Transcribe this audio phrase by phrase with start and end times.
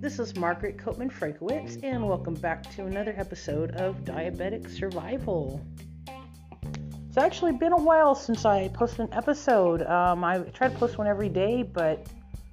[0.00, 5.64] This is Margaret Koopman Frankowitz, and welcome back to another episode of Diabetic Survival.
[7.08, 9.80] It's actually been a while since I posted an episode.
[9.84, 12.06] Um, I try to post one every day, but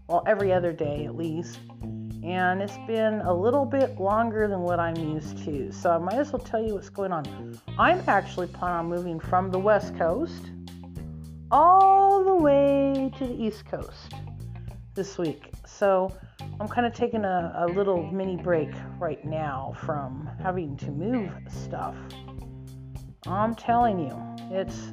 [0.08, 1.60] well, every other day at least
[2.26, 5.72] and it's been a little bit longer than what I'm used to.
[5.72, 7.60] So I might as well tell you what's going on.
[7.78, 10.50] I'm actually planning on moving from the West Coast
[11.52, 14.14] all the way to the East Coast
[14.94, 15.52] this week.
[15.66, 16.16] So
[16.60, 21.32] I'm kind of taking a, a little mini break right now from having to move
[21.48, 21.96] stuff.
[23.28, 24.18] I'm telling you,
[24.56, 24.92] it's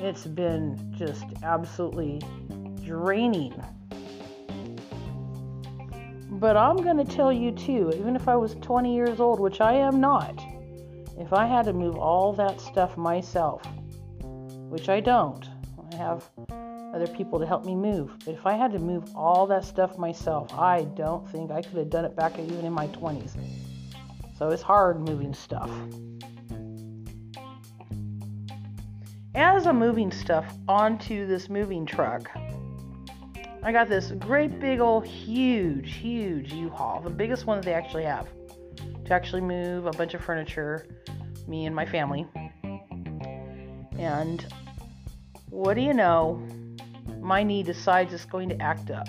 [0.00, 2.20] it's been just absolutely
[2.84, 3.54] draining
[6.40, 9.60] but I'm going to tell you too, even if I was 20 years old, which
[9.60, 10.44] I am not,
[11.16, 13.62] if I had to move all that stuff myself,
[14.68, 15.48] which I don't,
[15.94, 16.28] have
[16.94, 18.12] other people to help me move.
[18.24, 21.76] But if I had to move all that stuff myself, I don't think I could
[21.76, 23.36] have done it back even in my 20s.
[24.38, 25.70] So it's hard moving stuff.
[29.34, 32.30] As I'm moving stuff onto this moving truck,
[33.64, 38.04] I got this great big old huge, huge U-Haul, the biggest one that they actually
[38.04, 38.28] have
[39.04, 40.86] to actually move a bunch of furniture,
[41.46, 42.26] me and my family.
[43.98, 44.46] And
[45.54, 46.42] what do you know?
[47.20, 49.08] My knee decides it's going to act up.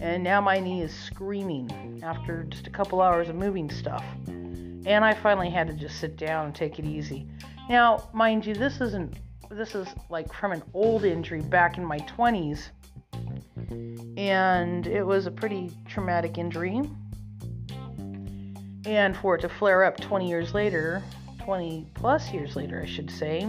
[0.00, 4.04] And now my knee is screaming after just a couple hours of moving stuff.
[4.26, 7.26] And I finally had to just sit down and take it easy.
[7.70, 9.16] Now, mind you, this isn't
[9.48, 12.70] this is like from an old injury back in my 20s.
[14.18, 16.82] And it was a pretty traumatic injury.
[18.86, 21.00] And for it to flare up 20 years later,
[21.44, 23.46] 20 plus years later, I should say,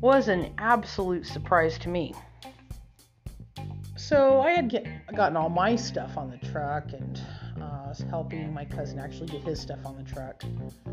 [0.00, 2.14] was an absolute surprise to me.
[3.96, 7.20] So I had get, gotten all my stuff on the truck and
[7.60, 10.42] uh, was helping my cousin actually get his stuff on the truck.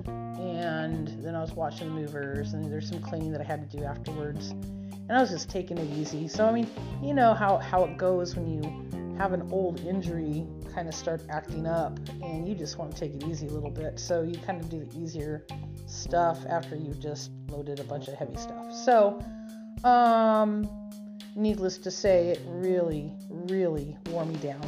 [0.08, 3.78] And then I was watching the movers, and there's some cleaning that I had to
[3.78, 4.52] do afterwards.
[4.52, 6.28] And I was just taking it easy.
[6.28, 6.68] So, I mean,
[7.04, 8.62] you know how, how it goes when you
[9.18, 13.14] have an old injury kind of start acting up, and you just want to take
[13.14, 14.00] it easy a little bit.
[14.00, 15.46] So, you kind of do the easier
[15.88, 18.74] stuff after you've just loaded a bunch of heavy stuff.
[18.74, 19.22] So,
[19.84, 20.70] um,
[21.36, 24.62] needless to say, it really, really wore me down.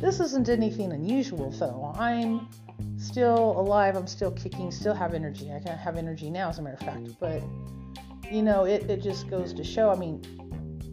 [0.00, 1.92] This isn't anything unusual, though.
[1.96, 2.48] I'm
[2.98, 5.52] still alive, I'm still kicking, still have energy.
[5.52, 7.18] I can have energy now, as a matter of fact.
[7.18, 7.42] But,
[8.30, 10.22] you know, it, it just goes to show, I mean,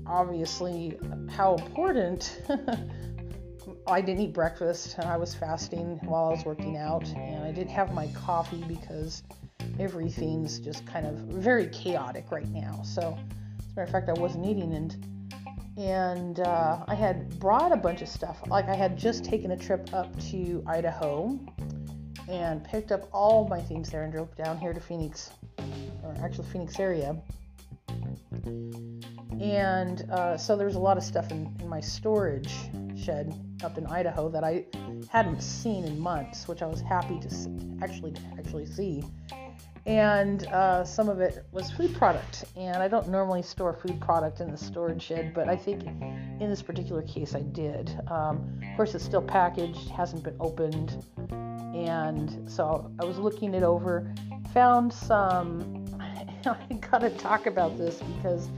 [0.08, 0.98] obviously,
[1.30, 2.42] how important.
[3.88, 7.52] I didn't eat breakfast and I was fasting while I was working out, and I
[7.52, 9.24] didn't have my coffee because
[9.80, 12.82] everything's just kind of very chaotic right now.
[12.84, 13.18] So,
[13.60, 14.96] as a matter of fact, I wasn't eating, and
[15.78, 18.40] and uh, I had brought a bunch of stuff.
[18.48, 21.40] Like I had just taken a trip up to Idaho
[22.30, 25.32] and picked up all my things there and drove down here to Phoenix,
[26.04, 27.16] or actually Phoenix area.
[29.42, 32.54] And uh, so there's a lot of stuff in, in my storage
[32.98, 34.66] shed up in Idaho that I
[35.10, 39.04] hadn't seen in months, which I was happy to see, actually actually see
[39.86, 42.46] and uh, some of it was food product.
[42.56, 46.50] And I don't normally store food product in the storage shed, but I think in
[46.50, 47.96] this particular case I did.
[48.10, 51.06] Um, of course, it's still packaged, hasn't been opened,
[51.76, 54.12] and so I was looking it over,
[54.54, 55.75] found some.
[56.70, 58.50] I gotta talk about this because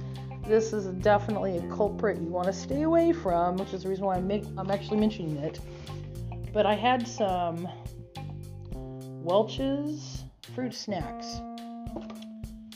[0.46, 4.06] this is definitely a culprit you want to stay away from, which is the reason
[4.06, 5.60] why I'm, make, I'm actually mentioning it.
[6.54, 7.68] But I had some
[8.72, 11.40] Welch's fruit snacks.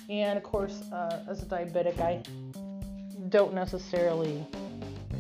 [0.10, 2.22] And of course, uh, as a diabetic, I
[3.30, 4.46] don't necessarily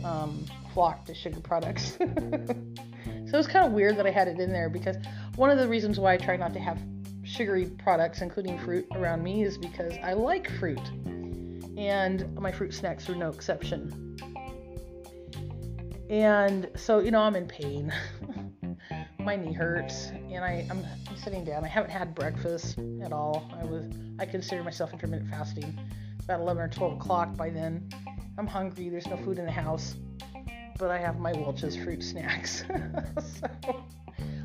[0.04, 1.92] um, flock to sugar products.
[1.98, 4.98] so it was kind of weird that I had it in there because
[5.36, 6.78] one of the reasons why I try not to have
[7.32, 10.86] sugary products, including fruit, around me is because I like fruit.
[11.78, 14.18] And my fruit snacks are no exception.
[16.10, 17.94] And so, you know, I'm in pain.
[19.20, 21.64] my knee hurts and I, I'm, I'm sitting down.
[21.64, 23.50] I haven't had breakfast at all.
[23.60, 23.86] I was
[24.20, 25.80] I consider myself intermittent fasting.
[26.24, 27.90] About 11 or 12 o'clock by then.
[28.38, 28.90] I'm hungry.
[28.90, 29.96] There's no food in the house,
[30.78, 32.64] but I have my Welch's fruit snacks.
[33.40, 33.84] so,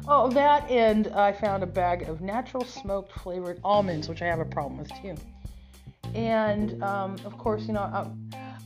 [0.09, 4.41] oh, that and I found a bag of natural smoked flavored almonds, which I have
[4.41, 5.15] a problem with too.
[6.15, 7.83] And um, of course, you know,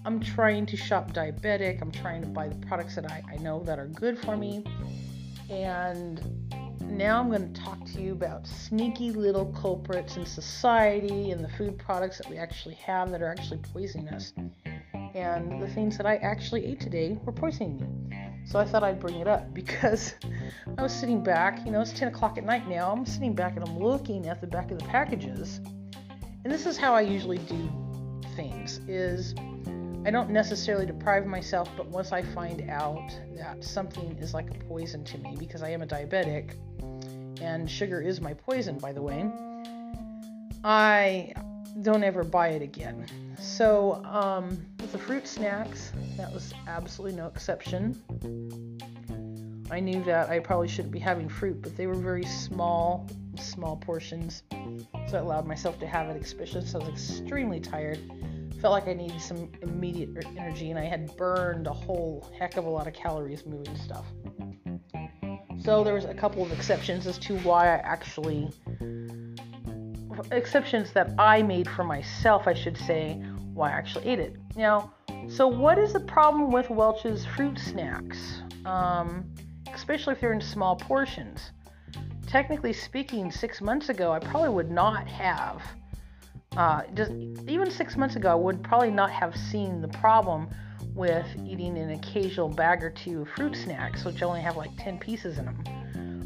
[0.04, 1.82] I'm, trying to shop diabetic.
[1.82, 4.64] I'm trying to buy the products that I, I know that are good for me
[5.50, 6.22] and
[6.82, 11.48] now I'm going to talk to you about sneaky little culprits in society and the
[11.48, 14.32] food products that we actually have that are actually poisoning us.
[15.14, 18.29] And the things that I actually ate today were poisoning me.
[18.44, 20.14] So I thought I'd bring it up because
[20.78, 22.90] I was sitting back, you know, it's 10 o'clock at night now.
[22.90, 25.60] I'm sitting back and I'm looking at the back of the packages.
[26.44, 27.70] And this is how I usually do
[28.34, 29.34] things is
[30.06, 34.54] I don't necessarily deprive myself, but once I find out that something is like a
[34.64, 36.54] poison to me because I am a diabetic
[37.40, 39.31] and sugar is my poison by the way,
[40.64, 41.34] I
[41.82, 43.06] don't ever buy it again.
[43.38, 48.00] So, um, with the fruit snacks, that was absolutely no exception.
[49.70, 53.08] I knew that I probably shouldn't be having fruit, but they were very small,
[53.38, 54.43] small portions.
[55.08, 58.00] So I allowed myself to have it, especially since I was extremely tired
[58.61, 62.66] felt like I needed some immediate energy, and I had burned a whole heck of
[62.66, 64.05] a lot of calories moving stuff.
[65.62, 68.50] So there was a couple of exceptions as to why I actually
[70.32, 73.14] exceptions that I made for myself, I should say,
[73.55, 74.37] why I actually ate it.
[74.56, 74.93] Now,
[75.28, 78.43] so what is the problem with Welch's fruit snacks?
[78.64, 79.32] Um,
[79.72, 81.52] especially if they're in small portions.
[82.26, 85.62] Technically speaking, six months ago, I probably would not have
[86.56, 87.12] uh, just
[87.49, 90.49] even six months ago, I would probably not have seen the problem
[90.94, 94.99] with eating an occasional bag or two of fruit snacks, which only have like 10
[94.99, 95.62] pieces in them.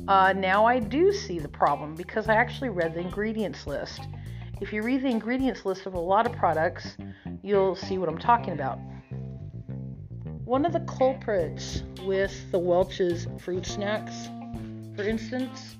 [0.06, 4.00] Uh, now I do see the problem because I actually read the ingredients list.
[4.60, 6.96] If you read the ingredients list of a lot of products,
[7.42, 8.78] you'll see what I'm talking about.
[10.44, 14.28] One of the culprits with the Welch's fruit snacks,
[14.94, 15.76] for instance,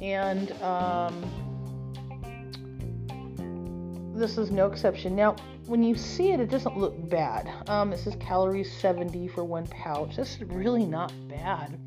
[0.00, 1.22] and um,
[4.14, 5.14] this is no exception.
[5.14, 5.36] Now,
[5.68, 7.52] when you see it, it doesn't look bad.
[7.68, 10.16] Um, it says calories 70 for one pouch.
[10.16, 11.78] That's really not bad.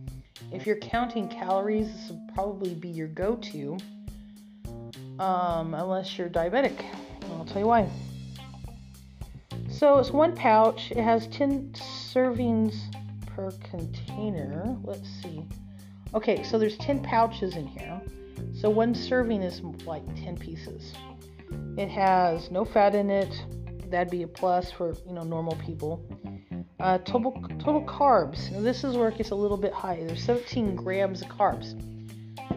[0.52, 3.78] If you're counting calories, this would probably be your go to,
[5.20, 6.86] um, unless you're diabetic.
[7.32, 7.90] I'll tell you why.
[9.70, 12.76] So it's one pouch, it has 10 servings
[13.26, 14.78] per container.
[14.84, 15.44] Let's see.
[16.14, 18.00] Okay, so there's 10 pouches in here.
[18.54, 20.94] So one serving is like 10 pieces.
[21.78, 23.44] It has no fat in it.
[23.92, 26.02] That'd be a plus for, you know, normal people.
[26.80, 28.50] Uh, total total carbs.
[28.52, 30.02] Now this is where it gets a little bit high.
[30.04, 31.76] There's 17 grams of carbs.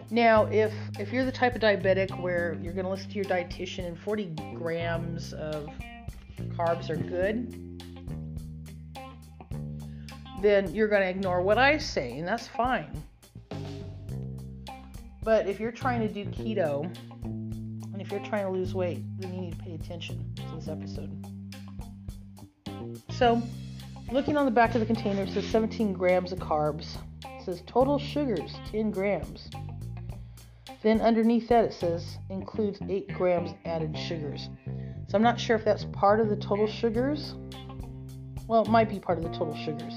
[0.09, 3.25] Now, if if you're the type of diabetic where you're going to listen to your
[3.25, 5.67] dietitian and 40 grams of
[6.55, 7.51] carbs are good,
[10.41, 13.03] then you're going to ignore what I say, and that's fine.
[15.23, 16.83] But if you're trying to do keto
[17.23, 21.25] and if you're trying to lose weight, then you need to pay attention this episode.
[23.11, 23.41] So,
[24.11, 26.97] looking on the back of the container, says 17 grams of carbs.
[27.23, 29.49] It says total sugars, 10 grams.
[30.81, 34.49] Then underneath that, it says includes 8 grams added sugars.
[35.07, 37.35] So I'm not sure if that's part of the total sugars.
[38.47, 39.93] Well, it might be part of the total sugars.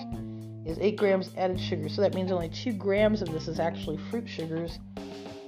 [0.64, 1.88] Is 8 grams added sugar.
[1.88, 4.78] So that means only 2 grams of this is actually fruit sugars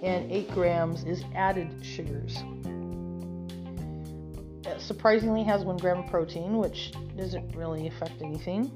[0.03, 2.39] and 8 grams is added sugars.
[4.79, 8.71] Surprisingly has 1 gram of protein, which doesn't really affect anything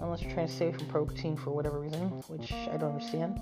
[0.00, 3.40] unless you're trying to save from protein for whatever reason, which I don't understand.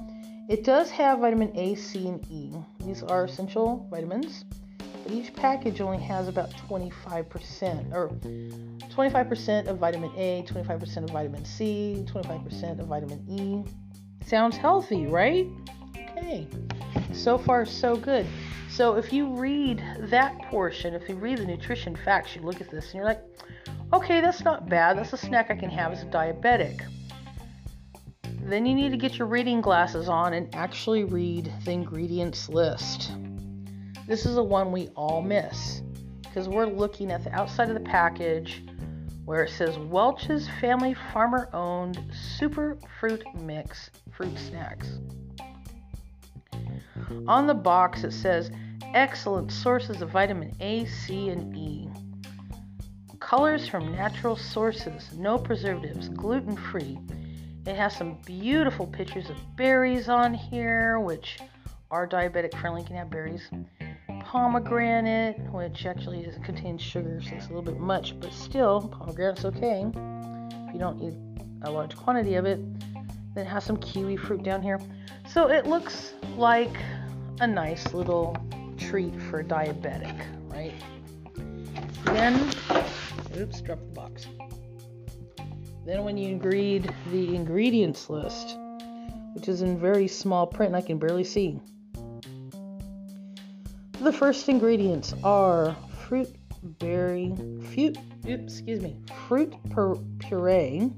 [0.48, 2.52] It does have vitamin A, C, and E.
[2.84, 4.44] These are essential vitamins,
[5.02, 11.44] but each package only has about 25% or 25% of vitamin A, 25% of vitamin
[11.44, 13.64] C, 25% of vitamin E.
[14.26, 15.46] Sounds healthy, right?
[15.96, 16.46] Okay.
[17.12, 18.26] So far, so good.
[18.68, 22.70] So if you read that portion, if you read the nutrition facts, you look at
[22.70, 23.22] this and you're like,
[23.92, 24.96] okay, that's not bad.
[24.96, 26.82] That's a snack I can have as a diabetic.
[28.44, 33.12] Then you need to get your reading glasses on and actually read the ingredients list.
[34.06, 35.82] This is the one we all miss
[36.22, 38.64] because we're looking at the outside of the package
[39.26, 42.02] where it says Welch's Family Farmer Owned
[42.38, 44.98] Super Fruit Mix Fruit Snacks.
[47.26, 48.50] On the box, it says
[48.94, 51.88] excellent sources of vitamin A, C, and E.
[53.20, 56.98] Colors from natural sources, no preservatives, gluten free.
[57.64, 61.38] It has some beautiful pictures of berries on here, which
[61.90, 63.48] are diabetic friendly, can have berries.
[64.20, 69.86] Pomegranate, which actually contains sugar, so it's a little bit much, but still, pomegranate's okay.
[69.86, 71.14] If you don't eat
[71.62, 72.58] a large quantity of it,
[73.34, 74.80] then it has some kiwi fruit down here.
[75.28, 76.76] So it looks like
[77.42, 78.36] a nice little
[78.78, 80.72] treat for a diabetic, right?
[82.04, 82.34] Then,
[83.36, 84.26] oops, dropped the box.
[85.84, 88.56] Then when you read the ingredients list,
[89.34, 91.58] which is in very small print, I can barely see.
[94.00, 95.74] The first ingredients are
[96.06, 96.28] fruit
[96.78, 97.34] berry,
[97.74, 98.96] fruit, oops, excuse me,
[99.26, 99.52] fruit
[100.20, 100.92] puree,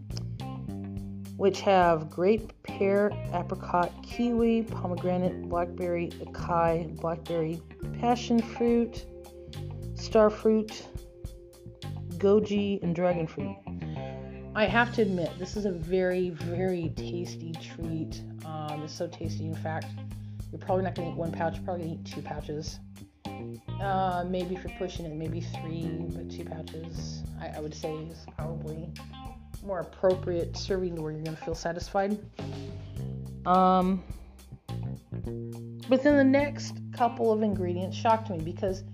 [1.36, 7.60] which have grape, pear, apricot, kiwi, pomegranate, blackberry, acai, blackberry,
[8.00, 9.06] passion fruit,
[9.94, 10.86] star fruit,
[12.18, 13.56] goji, and dragon fruit.
[14.56, 18.22] I have to admit, this is a very, very tasty treat.
[18.44, 19.46] Um, it's so tasty.
[19.46, 19.86] In fact,
[20.52, 21.56] you're probably not going to eat one pouch.
[21.56, 22.78] You're probably going to eat two pouches.
[23.82, 27.92] Uh, maybe if you're pushing it, maybe three, but two pouches, I, I would say
[27.92, 28.88] is probably
[29.64, 32.18] more appropriate serving where you're going to feel satisfied.
[33.46, 34.02] Um,
[35.88, 38.84] but then the next couple of ingredients shocked me because,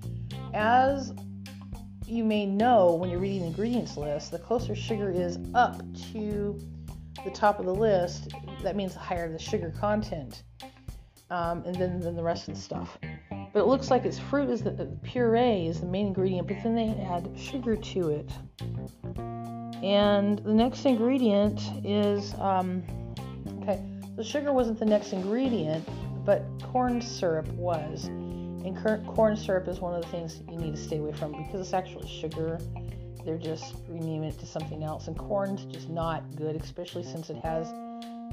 [0.55, 1.13] as
[2.07, 6.59] you may know when you're reading the ingredients list, the closer sugar is up to
[7.25, 10.43] the top of the list, that means the higher the sugar content,
[11.31, 12.99] um, and then, then the rest of the stuff.
[13.53, 16.57] But it looks like its fruit is the, the puree is the main ingredient, but
[16.63, 18.31] then they add sugar to it.
[19.83, 22.83] And the next ingredient is um,
[23.63, 23.83] okay.
[24.17, 25.89] The sugar wasn't the next ingredient,
[26.27, 28.05] but corn syrup was.
[28.05, 31.61] And corn syrup is one of the things you need to stay away from because
[31.61, 32.59] it's actually sugar.
[33.25, 37.39] They're just renaming it to something else, and corn's just not good, especially since it
[37.39, 37.73] has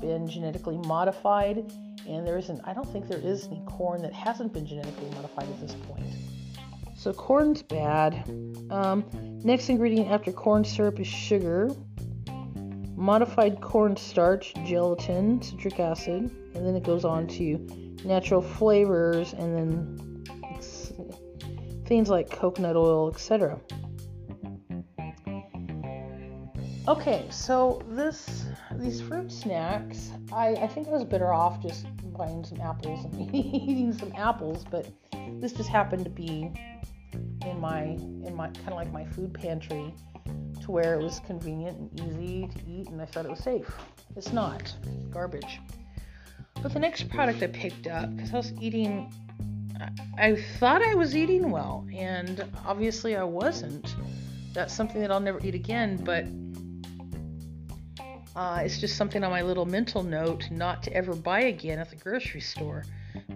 [0.02, 1.72] been genetically modified.
[2.08, 5.48] And there isn't, I don't think there is any corn that hasn't been genetically modified
[5.50, 6.06] at this point.
[6.98, 8.28] So corn's bad.
[8.72, 9.06] Um,
[9.44, 11.70] next ingredient after corn syrup is sugar,
[12.96, 17.60] modified cornstarch, gelatin, citric acid, and then it goes on to
[18.04, 20.24] natural flavors and then
[21.86, 23.62] things like coconut oil, etc.
[26.88, 31.86] Okay, so this these fruit snacks, I, I think I was better off just
[32.18, 34.88] buying some apples and eating some apples, but
[35.40, 36.52] this just happened to be
[37.46, 39.94] in my in my kind of like my food pantry
[40.62, 43.72] to where it was convenient and easy to eat and I thought it was safe.
[44.16, 44.74] It's not.
[45.10, 45.62] Garbage.
[46.62, 49.14] But the next product I picked up because I was eating
[50.18, 53.96] I thought I was eating well and obviously I wasn't.
[54.54, 56.26] That's something that I'll never eat again, but
[58.36, 61.90] uh, it's just something on my little mental note not to ever buy again at
[61.90, 62.84] the grocery store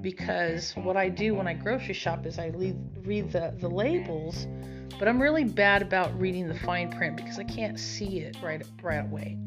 [0.01, 4.47] because what I do when I grocery shop is I read, read the, the labels,
[4.99, 8.63] but I'm really bad about reading the fine print because I can't see it right
[8.81, 9.37] right away.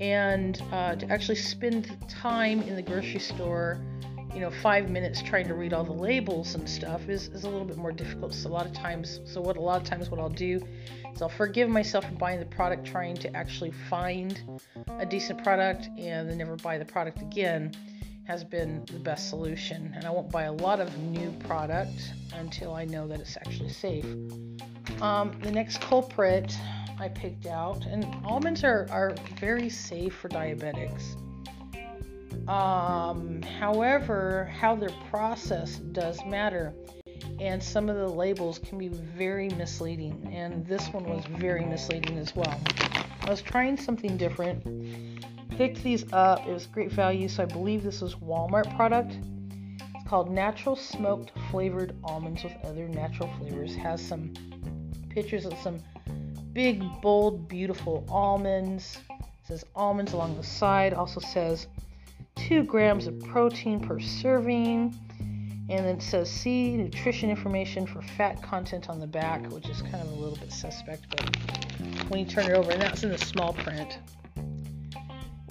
[0.00, 3.80] And uh, to actually spend time in the grocery store,
[4.32, 7.48] you know, five minutes trying to read all the labels and stuff is, is a
[7.48, 8.32] little bit more difficult.
[8.34, 10.60] So a lot of times, so what a lot of times what I'll do
[11.12, 14.40] is I'll forgive myself for buying the product, trying to actually find
[15.00, 17.72] a decent product, and then never buy the product again
[18.28, 19.90] has been the best solution.
[19.96, 23.70] And I won't buy a lot of new product until I know that it's actually
[23.70, 24.04] safe.
[25.00, 26.54] Um, the next culprit
[27.00, 31.16] I picked out, and almonds are, are very safe for diabetics.
[32.46, 36.74] Um, however, how they're processed does matter,
[37.40, 42.18] and some of the labels can be very misleading, and this one was very misleading
[42.18, 42.60] as well.
[43.22, 44.64] I was trying something different
[45.58, 46.46] picked these up.
[46.46, 49.18] It was great value, so I believe this was Walmart product.
[49.96, 53.74] It's called Natural Smoked Flavored Almonds with Other Natural Flavors.
[53.74, 54.32] Has some
[55.10, 55.80] pictures of some
[56.52, 59.00] big, bold, beautiful almonds.
[59.10, 60.94] It says almonds along the side.
[60.94, 61.66] Also says
[62.36, 64.94] two grams of protein per serving.
[65.18, 69.82] And then it says see nutrition information for fat content on the back, which is
[69.82, 71.36] kind of a little bit suspect, but
[72.10, 73.98] when you turn it over, and that's in the small print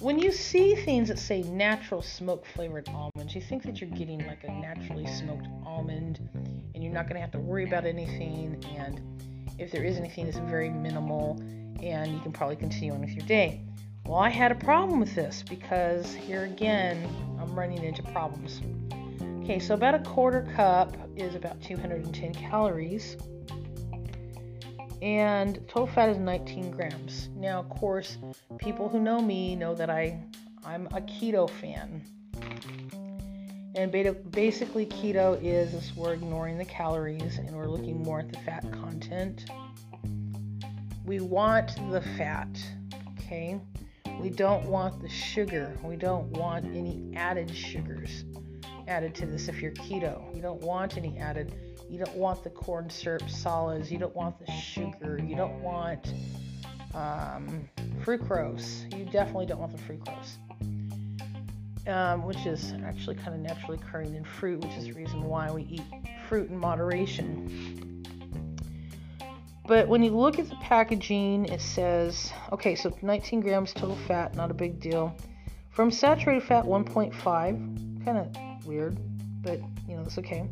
[0.00, 4.24] when you see things that say natural smoke flavored almonds, you think that you're getting
[4.26, 6.28] like a naturally smoked almond
[6.74, 8.64] and you're not going to have to worry about anything.
[8.76, 9.00] And
[9.58, 11.40] if there is anything, it's very minimal
[11.82, 13.60] and you can probably continue on with your day.
[14.06, 17.04] Well, I had a problem with this because here again,
[17.40, 18.62] I'm running into problems.
[19.42, 23.16] Okay, so about a quarter cup is about 210 calories
[25.02, 27.28] and total fat is 19 grams.
[27.36, 28.18] Now, of course,
[28.58, 30.20] people who know me know that I
[30.64, 32.02] I'm a keto fan.
[33.74, 38.38] And basically, keto is, is we're ignoring the calories and we're looking more at the
[38.40, 39.46] fat content.
[41.04, 42.48] We want the fat,
[43.18, 43.60] okay?
[44.20, 45.78] We don't want the sugar.
[45.84, 48.24] We don't want any added sugars
[48.88, 50.34] added to this if you're keto.
[50.34, 51.54] You don't want any added
[51.88, 53.90] you don't want the corn syrup solids.
[53.90, 55.20] You don't want the sugar.
[55.22, 56.12] You don't want
[56.94, 57.68] um,
[58.04, 58.92] fructose.
[58.96, 60.36] You definitely don't want the fructose.
[61.88, 65.50] Um, which is actually kind of naturally occurring in fruit, which is the reason why
[65.50, 65.82] we eat
[66.28, 68.04] fruit in moderation.
[69.66, 74.34] But when you look at the packaging, it says, okay, so 19 grams total fat,
[74.34, 75.16] not a big deal.
[75.70, 78.98] From saturated fat, 1.5, kind of weird,
[79.42, 80.48] but you know, it's okay.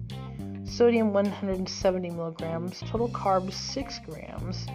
[0.66, 2.80] Sodium, 170 milligrams.
[2.80, 4.66] Total carbs, 6 grams.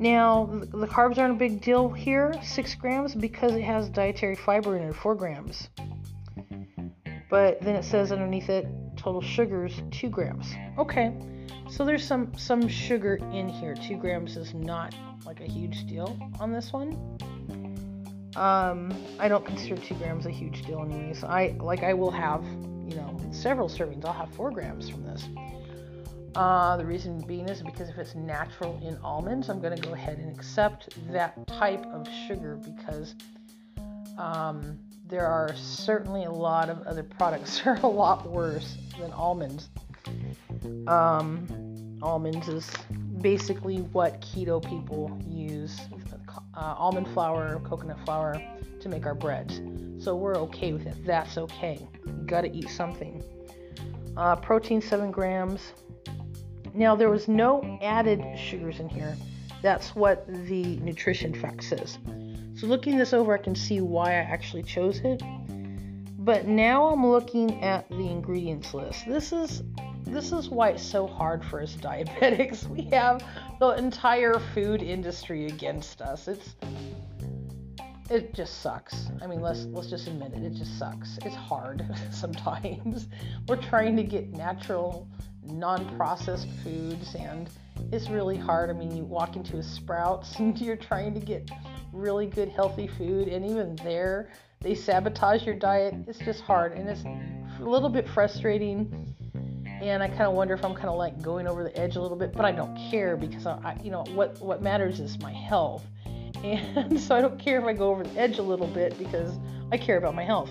[0.00, 4.76] Now, the carbs aren't a big deal here, 6 grams, because it has dietary fiber
[4.76, 5.68] in it, 4 grams.
[7.28, 8.66] But then it says underneath it,
[8.96, 10.52] total sugars, 2 grams.
[10.78, 11.14] Okay,
[11.70, 13.74] so there's some, some sugar in here.
[13.74, 14.94] 2 grams is not
[15.24, 16.94] like a huge deal on this one.
[18.36, 21.22] Um, I don't consider 2 grams a huge deal anyways.
[21.24, 22.44] I, like, I will have,
[23.32, 24.04] several servings.
[24.04, 25.28] I'll have 4 grams from this.
[26.34, 29.94] Uh, the reason being is because if it's natural in almonds, I'm going to go
[29.94, 33.14] ahead and accept that type of sugar because
[34.16, 39.12] um, there are certainly a lot of other products that are a lot worse than
[39.12, 39.70] almonds.
[40.86, 42.70] Um, almonds is
[43.20, 45.80] basically what keto people use
[46.54, 48.40] uh, almond flour, coconut flour
[48.80, 49.60] to make our breads.
[50.02, 50.96] So we're okay with it.
[51.04, 51.86] That's okay.
[52.06, 53.22] You got to eat something.
[54.16, 55.72] Uh, protein 7 grams,
[56.74, 59.16] now, there was no added sugars in here.
[59.62, 61.98] That's what the nutrition fact says.
[62.54, 65.22] So, looking this over, I can see why I actually chose it.
[66.18, 69.06] But now I'm looking at the ingredients list.
[69.06, 69.62] This is
[70.04, 72.66] this is why it's so hard for us diabetics.
[72.68, 73.24] We have
[73.58, 76.28] the entire food industry against us.
[76.28, 76.54] It's
[78.10, 79.06] it just sucks.
[79.22, 80.42] I mean, let's let's just admit it.
[80.42, 81.18] It just sucks.
[81.24, 83.06] It's hard sometimes.
[83.48, 85.08] We're trying to get natural
[85.42, 87.48] non-processed foods and
[87.92, 88.68] it's really hard.
[88.68, 91.50] I mean, you walk into a Sprouts and you're trying to get
[91.92, 95.94] really good healthy food and even there they sabotage your diet.
[96.06, 99.14] It's just hard and it's a little bit frustrating.
[99.80, 102.02] And I kind of wonder if I'm kind of like going over the edge a
[102.02, 105.32] little bit, but I don't care because I, you know, what what matters is my
[105.32, 105.86] health.
[106.42, 109.38] And so I don't care if I go over the edge a little bit because
[109.72, 110.50] I care about my health.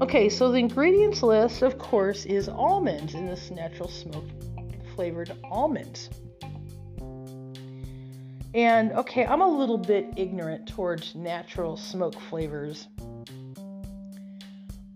[0.00, 4.24] Okay, so the ingredients list, of course, is almonds in this natural smoke
[4.94, 6.10] flavored almonds.
[8.54, 12.88] And okay, I'm a little bit ignorant towards natural smoke flavors.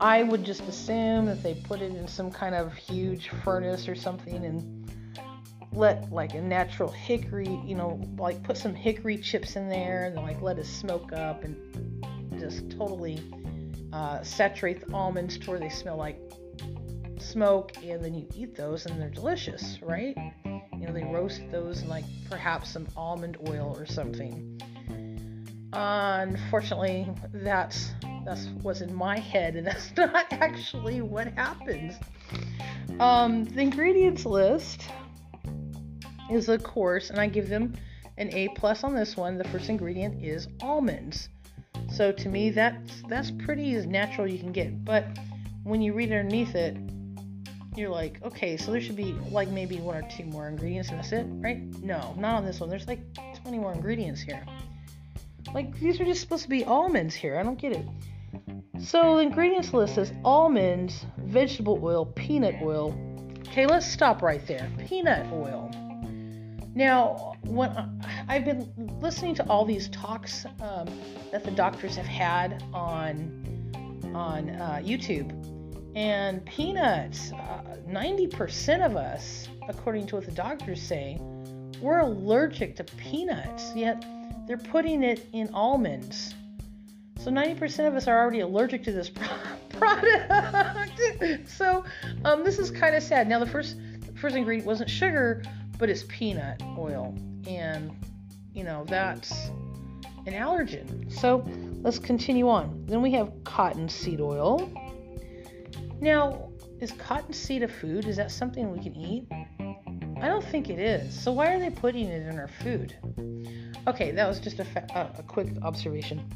[0.01, 3.97] I would just assume that they put it in some kind of huge furnace or
[3.97, 4.88] something and
[5.73, 10.17] let like a natural hickory, you know, like put some hickory chips in there and
[10.17, 12.05] like let it smoke up and
[12.39, 13.21] just totally
[13.93, 16.19] uh, saturate the almonds to where they smell like
[17.19, 20.17] smoke, and then you eat those and they're delicious, right?
[20.45, 24.61] You know, they roast those in like perhaps some almond oil or something.
[25.73, 27.93] unfortunately, that's
[28.25, 31.95] that's what's in my head, and that's not actually what happens.
[33.01, 34.89] Um, the ingredients list
[36.31, 37.75] is of course, and I give them
[38.17, 39.39] an A plus on this one.
[39.39, 41.29] The first ingredient is almonds.
[41.91, 44.85] So to me, that's that's pretty as natural you can get.
[44.85, 45.07] But
[45.65, 46.77] when you read underneath it,
[47.77, 50.99] you're like, okay, so there should be like maybe one or two more ingredients, and
[50.99, 51.63] that's it, right?
[51.83, 52.69] No, not on this one.
[52.69, 53.01] There's like
[53.43, 54.45] 20 more ingredients here.
[55.55, 57.39] Like these are just supposed to be almonds here.
[57.39, 57.87] I don't get it.
[58.81, 62.95] So the ingredients list says almonds, vegetable oil, peanut oil.
[63.49, 64.71] Okay, let's stop right there.
[64.87, 65.71] Peanut oil.
[66.75, 67.71] Now, when
[68.29, 70.87] I've been listening to all these talks um,
[71.33, 73.45] that the doctors have had on
[74.15, 75.33] on uh, YouTube,
[75.95, 81.19] and peanuts, uh, 90% of us, according to what the doctors say,
[81.81, 83.73] we're allergic to peanuts.
[83.75, 84.05] Yet
[84.47, 86.35] they're putting it in almonds.
[87.19, 89.11] So 90% of us are already allergic to this
[89.71, 91.01] product.
[91.49, 91.85] so
[92.25, 93.29] um, this is kind of sad.
[93.29, 93.77] Now the first
[94.21, 95.43] first ingredient wasn't sugar,
[95.79, 97.15] but it's peanut oil.
[97.47, 97.93] And,
[98.53, 99.49] you know, that's
[100.27, 101.11] an allergen.
[101.11, 101.45] So
[101.83, 102.85] let's continue on.
[102.87, 104.71] Then we have cottonseed oil.
[106.01, 108.07] Now, is cottonseed a food?
[108.07, 109.27] Is that something we can eat?
[110.21, 111.19] I don't think it is.
[111.19, 112.95] So why are they putting it in our food?
[113.87, 116.29] Okay, that was just a, fa- a quick observation.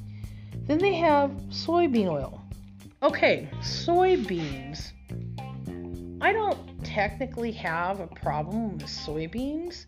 [0.67, 2.41] Then they have soybean oil.
[3.03, 4.93] Okay, soybeans.
[6.21, 9.87] I don't technically have a problem with soybeans,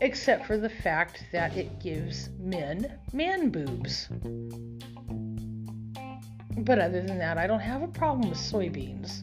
[0.00, 4.08] except for the fact that it gives men man boobs.
[6.58, 9.22] But other than that, I don't have a problem with soybeans.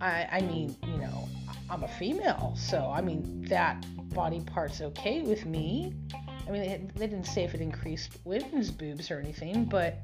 [0.00, 1.28] I, I mean, you know,
[1.70, 5.94] I'm a female, so I mean, that body part's okay with me.
[6.46, 9.98] I mean, they, didn't say if it increased women's boobs or anything, but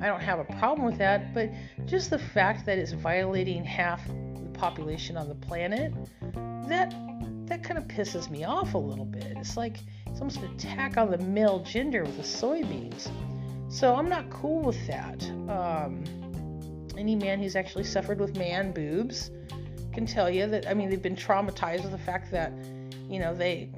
[0.00, 1.34] I don't have a problem with that.
[1.34, 1.50] But
[1.86, 5.92] just the fact that it's violating half the population on the planet,
[6.68, 6.94] that
[7.46, 9.34] that kind of pisses me off a little bit.
[9.36, 13.10] It's like it's almost an attack on the male gender with the soybeans.
[13.68, 15.22] So I'm not cool with that.
[15.48, 16.04] Um,
[16.96, 19.30] any man who's actually suffered with man boobs
[19.92, 22.52] can tell you that I mean they've been traumatized with the fact that
[23.08, 23.70] you know they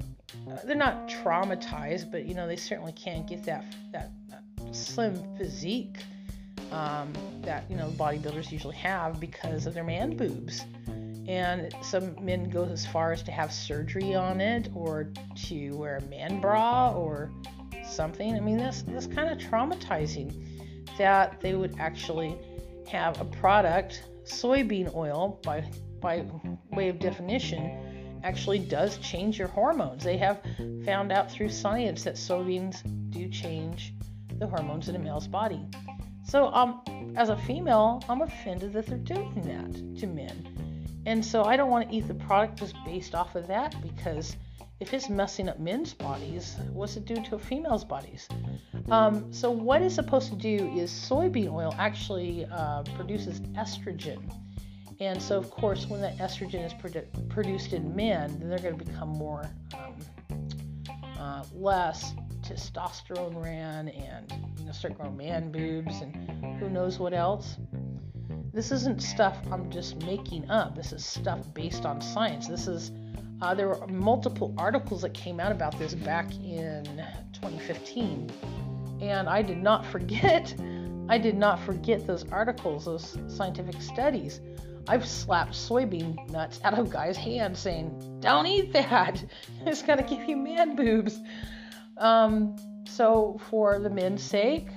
[0.49, 4.43] uh, they're not traumatized, but you know they certainly can't get that that, that
[4.75, 5.97] slim physique
[6.71, 10.65] um, that you know bodybuilders usually have because of their man boobs.
[11.27, 15.11] And some men go as far as to have surgery on it, or
[15.47, 17.31] to wear a man bra, or
[17.83, 18.35] something.
[18.35, 20.33] I mean, that's that's kind of traumatizing
[20.97, 22.37] that they would actually
[22.87, 25.67] have a product, soybean oil, by
[25.99, 26.25] by
[26.71, 27.84] way of definition,
[28.25, 30.03] actually does change your hormones.
[30.03, 30.41] They have
[30.83, 33.93] found out through science that soybeans do change
[34.39, 35.61] the hormones in a male's body.
[36.23, 36.81] So, um,
[37.15, 40.83] as a female, I'm offended that they're doing that to men.
[41.05, 44.35] And so I don't want to eat the product just based off of that because
[44.79, 48.27] if it's messing up men's bodies, what's it do to a female's bodies?
[48.89, 54.19] Um, so what it's supposed to do is soybean oil actually uh, produces estrogen.
[54.99, 58.77] And so, of course, when that estrogen is produ- produced in men, then they're going
[58.77, 59.95] to become more um,
[61.19, 66.15] uh, less testosterone ran and you know start growing man boobs and
[66.59, 67.57] who knows what else.
[68.53, 70.75] This isn't stuff I'm just making up.
[70.75, 72.47] This is stuff based on science.
[72.47, 72.91] This is
[73.41, 76.85] uh, there were multiple articles that came out about this back in
[77.33, 78.31] 2015,
[79.01, 80.55] and I did not forget.
[81.09, 84.41] I did not forget those articles, those scientific studies.
[84.87, 89.23] I've slapped soybean nuts out of guys' hands saying, "Don't eat that.
[89.65, 91.19] It's gonna give you man boobs."
[91.97, 92.55] Um,
[92.87, 94.67] so, for the men's sake,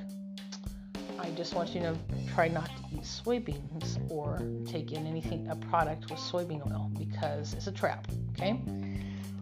[1.19, 1.97] I just want you to
[2.33, 7.53] try not to eat soybeans or take in anything a product with soybean oil because
[7.55, 8.09] it's a trap.
[8.33, 8.59] Okay.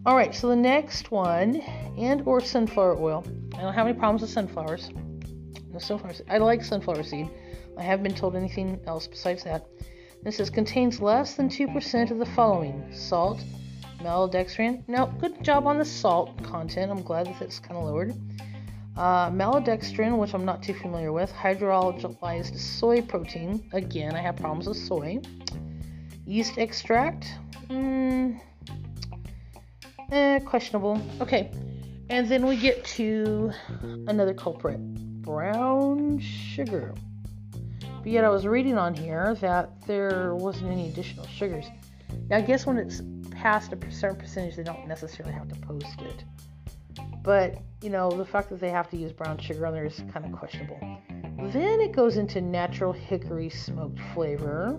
[0.04, 0.34] All right.
[0.34, 1.56] So the next one,
[1.98, 3.24] and or sunflower oil.
[3.54, 4.90] I don't have any problems with sunflowers.
[5.70, 6.14] No sunflower.
[6.28, 7.30] I like sunflower seed.
[7.78, 9.66] I haven't been told anything else besides that.
[10.26, 13.38] This says contains less than 2% of the following salt,
[14.00, 14.82] maltodextrin.
[14.88, 16.90] Now, good job on the salt content.
[16.90, 18.12] I'm glad that it's kind of lowered.
[18.96, 21.30] Uh, maltodextrin, which I'm not too familiar with.
[21.30, 23.70] Hydrolyzed soy protein.
[23.72, 25.20] Again, I have problems with soy.
[26.26, 27.32] Yeast extract.
[27.68, 28.40] Mm,
[30.10, 31.00] eh, questionable.
[31.20, 31.52] Okay.
[32.10, 33.52] And then we get to
[34.08, 34.80] another culprit
[35.22, 36.94] brown sugar.
[38.06, 41.66] But yet I was reading on here that there wasn't any additional sugars.
[42.30, 46.00] Now, I guess when it's past a certain percentage, they don't necessarily have to post
[46.02, 46.24] it.
[47.24, 50.04] But, you know, the fact that they have to use brown sugar on there is
[50.12, 50.78] kind of questionable.
[51.50, 54.78] Then it goes into natural hickory smoked flavor,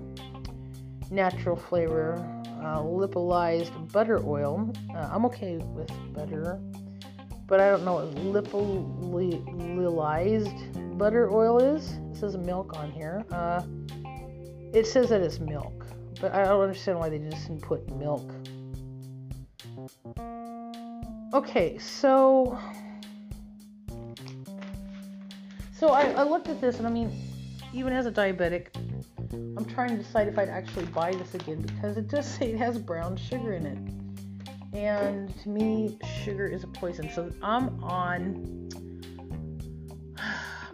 [1.11, 2.13] natural flavor,
[2.61, 4.71] uh, lipolyzed butter oil.
[4.95, 6.61] Uh, I'm okay with butter,
[7.47, 8.97] but I don't know what lipolyzed
[10.97, 11.93] butter oil is.
[12.11, 13.23] It says milk on here.
[13.31, 13.63] Uh,
[14.73, 15.85] it says that it's milk,
[16.19, 18.29] but I don't understand why they just didn't put milk.
[21.33, 22.59] Okay, so
[25.71, 27.11] so I, I looked at this and I mean,
[27.73, 28.75] even as a diabetic,
[29.31, 32.57] I'm trying to decide if I'd actually buy this again because it does say it
[32.57, 33.96] has brown sugar in it.
[34.73, 37.09] And to me, sugar is a poison.
[37.13, 38.69] So I'm on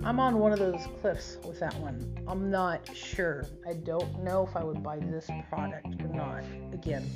[0.05, 2.17] I'm on one of those cliffs with that one.
[2.27, 3.45] I'm not sure.
[3.67, 6.43] I don't know if I would buy this product or not.
[6.73, 7.09] Again.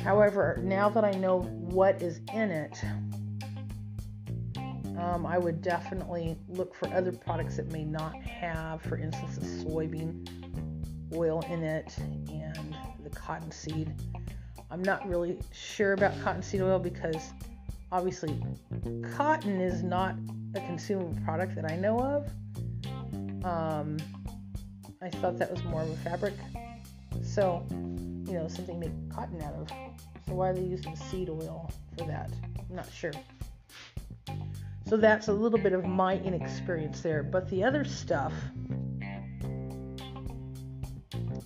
[0.00, 2.82] However, now that I know what is in it,
[4.98, 9.46] um, I would definitely look for other products that may not have, for instance, the
[9.64, 10.26] soybean
[11.14, 13.94] oil in it and the cottonseed.
[14.70, 17.32] I'm not really sure about cottonseed oil because
[17.92, 18.36] obviously
[19.16, 20.16] cotton is not
[20.54, 23.44] a consumable product that I know of.
[23.44, 23.98] Um,
[25.00, 26.34] I thought that was more of a fabric.
[27.22, 29.68] So, you know, something to make cotton out of.
[30.26, 32.30] So why are they using seed oil for that?
[32.58, 33.12] I'm not sure.
[34.86, 37.22] So that's a little bit of my inexperience there.
[37.22, 38.32] But the other stuff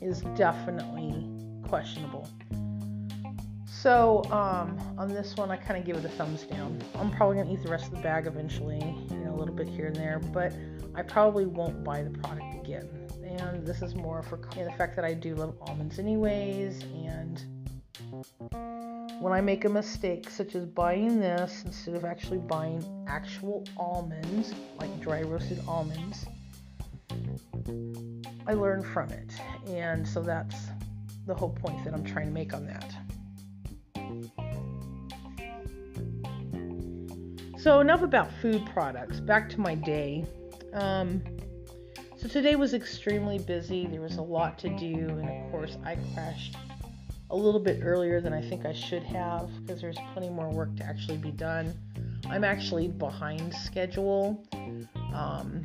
[0.00, 1.28] is definitely
[1.68, 2.28] questionable.
[3.80, 6.82] So um, on this one, I kind of give it a thumbs down.
[6.96, 9.68] I'm probably gonna eat the rest of the bag eventually, you know, a little bit
[9.68, 10.52] here and there, but
[10.96, 12.88] I probably won't buy the product again.
[13.24, 16.82] And this is more for you know, the fact that I do love almonds anyways,
[16.82, 17.40] and
[19.20, 24.54] when I make a mistake, such as buying this instead of actually buying actual almonds,
[24.78, 26.26] like dry roasted almonds,
[28.44, 29.30] I learn from it.
[29.68, 30.66] And so that's
[31.26, 32.92] the whole point that I'm trying to make on that.
[37.58, 39.20] So, enough about food products.
[39.20, 40.24] Back to my day.
[40.72, 41.22] Um,
[42.16, 43.86] so, today was extremely busy.
[43.86, 45.08] There was a lot to do.
[45.08, 46.56] And of course, I crashed
[47.30, 50.74] a little bit earlier than I think I should have because there's plenty more work
[50.76, 51.74] to actually be done.
[52.28, 54.44] I'm actually behind schedule.
[55.12, 55.64] Um,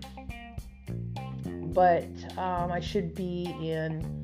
[1.73, 4.22] but um, I should be in,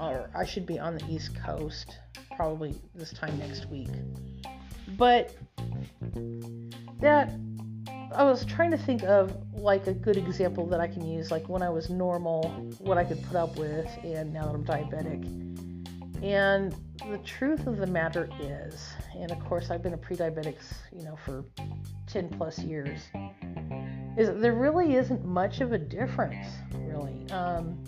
[0.00, 1.98] or I should be on the East Coast
[2.36, 3.90] probably this time next week.
[4.96, 5.34] But
[7.00, 7.32] that
[8.14, 11.48] I was trying to think of like a good example that I can use, like
[11.48, 15.24] when I was normal, what I could put up with, and now that I'm diabetic.
[16.22, 16.74] And
[17.10, 20.56] the truth of the matter is, and of course I've been a pre-diabetic,
[20.92, 21.44] you know, for
[22.08, 23.00] 10 plus years,
[24.18, 27.30] is there really isn't much of a difference, really.
[27.30, 27.82] Um,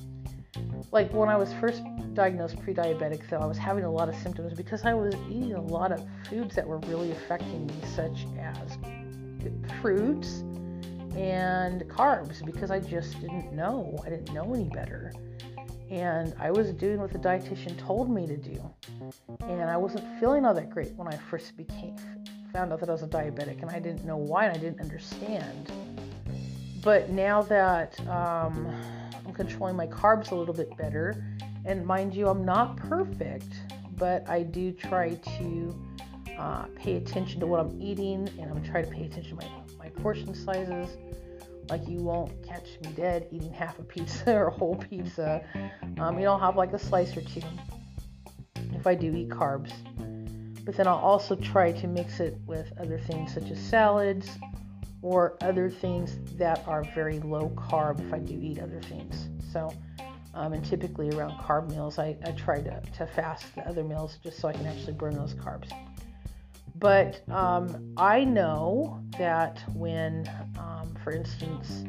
[0.90, 1.82] like when I was first
[2.14, 5.60] diagnosed pre-diabetic, though, I was having a lot of symptoms because I was eating a
[5.60, 8.78] lot of foods that were really affecting me, such as
[9.80, 10.40] fruits
[11.16, 13.98] and carbs, because I just didn't know.
[14.04, 15.12] I didn't know any better
[15.90, 18.58] and I was doing what the dietitian told me to do.
[19.42, 21.98] And I wasn't feeling all that great when I first became
[22.52, 24.80] found out that I was a diabetic, and I didn't know why, and I didn't
[24.80, 25.72] understand.
[26.82, 28.70] But now that um,
[29.32, 31.24] I'm controlling my carbs a little bit better,
[31.64, 33.54] and mind you, I'm not perfect,
[33.96, 35.74] but I do try to
[36.38, 39.50] uh, pay attention to what I'm eating, and I'm trying to pay attention to my,
[39.78, 40.98] my portion sizes
[41.70, 45.42] like you won't catch me dead eating half a pizza or a whole pizza.
[45.96, 47.40] Um, you know, I'll have like a slice or two
[48.74, 49.72] if I do eat carbs.
[50.62, 54.28] But then I'll also try to mix it with other things such as salads
[55.02, 59.28] or other things that are very low carb if I do eat other things.
[59.52, 59.72] So,
[60.34, 64.18] um, and typically around carb meals, I, I try to, to fast the other meals
[64.22, 65.70] just so I can actually burn those carbs.
[66.76, 70.26] But um, I know that when
[70.58, 71.84] um, for instance,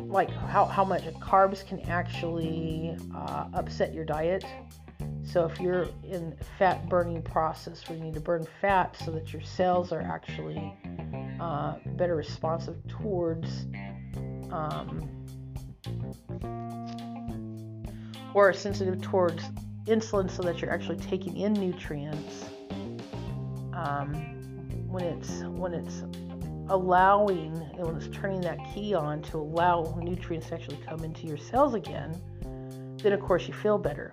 [0.00, 4.44] like how, how much carbs can actually uh, upset your diet.
[5.30, 9.30] So if you're in fat burning process where you need to burn fat so that
[9.32, 10.74] your cells are actually
[11.38, 13.66] uh, better responsive towards
[14.50, 15.06] um,
[18.32, 19.42] or sensitive towards
[19.84, 22.46] insulin so that you're actually taking in nutrients
[23.74, 24.14] um,
[24.88, 26.02] when it's when it's
[26.70, 31.38] allowing, when it's turning that key on to allow nutrients to actually come into your
[31.38, 32.18] cells again,
[33.02, 34.12] then of course you feel better.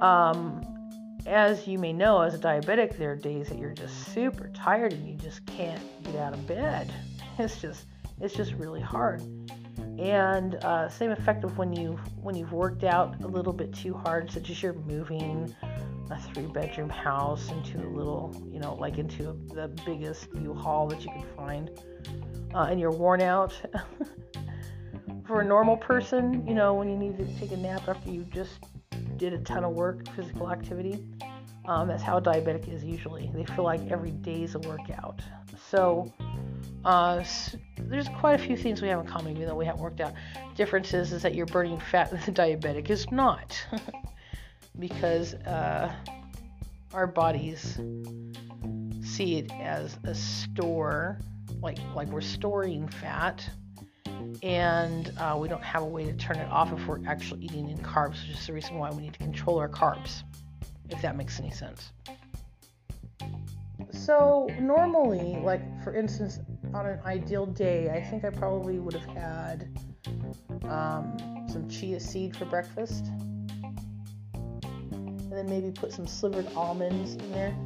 [0.00, 0.62] Um,
[1.26, 4.92] as you may know, as a diabetic, there are days that you're just super tired
[4.92, 6.92] and you just can't get out of bed.
[7.36, 7.86] It's just,
[8.20, 9.20] it's just really hard.
[9.98, 13.92] And uh, same effect of when you when you've worked out a little bit too
[13.92, 15.52] hard, such as you're moving
[16.10, 20.86] a three bedroom house into a little, you know, like into a, the biggest U-Haul
[20.88, 21.70] that you could find,
[22.54, 23.52] uh, and you're worn out.
[25.26, 28.24] For a normal person, you know, when you need to take a nap after you
[28.24, 28.52] just
[29.16, 31.02] did a ton of work, physical activity,
[31.66, 33.30] um, that's how diabetic is usually.
[33.34, 35.22] They feel like every day is a workout.
[35.70, 36.12] So,
[36.84, 37.24] uh,
[37.78, 40.12] there's quite a few things we have in common, even though we haven't worked out.
[40.56, 43.58] Difference is, that you're burning fat, the diabetic is not.
[44.78, 45.92] because uh,
[46.92, 47.78] our bodies
[49.02, 51.18] see it as a store,
[51.60, 53.48] like like we're storing fat,
[54.42, 57.68] and uh, we don't have a way to turn it off if we're actually eating
[57.68, 60.22] in carbs, which is the reason why we need to control our carbs,
[60.90, 61.92] if that makes any sense.
[63.92, 66.40] So normally, like for instance,
[66.74, 69.78] on an ideal day, I think I probably would have had
[70.68, 73.06] um, some chia seed for breakfast
[74.34, 77.56] and then maybe put some slivered almonds in there.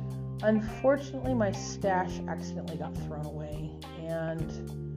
[0.42, 4.87] Unfortunately, my stash accidentally got thrown away, and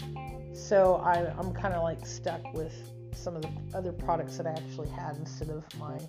[0.71, 2.73] so I, I'm kind of like stuck with
[3.13, 5.99] some of the other products that I actually had instead of my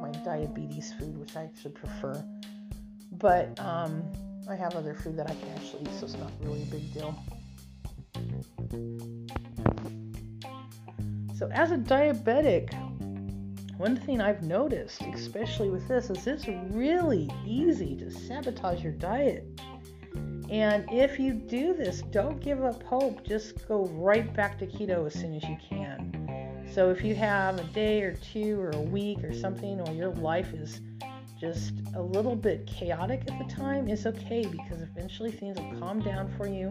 [0.00, 2.24] my diabetes food, which I actually prefer.
[3.12, 4.02] But um,
[4.48, 6.94] I have other food that I can actually eat, so it's not really a big
[6.94, 7.14] deal.
[11.36, 12.72] So, as a diabetic,
[13.76, 19.44] one thing I've noticed, especially with this, is it's really easy to sabotage your diet.
[20.50, 23.24] And if you do this, don't give up hope.
[23.24, 26.66] Just go right back to keto as soon as you can.
[26.72, 30.10] So if you have a day or two or a week or something, or your
[30.10, 30.80] life is
[31.40, 36.00] just a little bit chaotic at the time, it's okay because eventually things will calm
[36.00, 36.70] down for you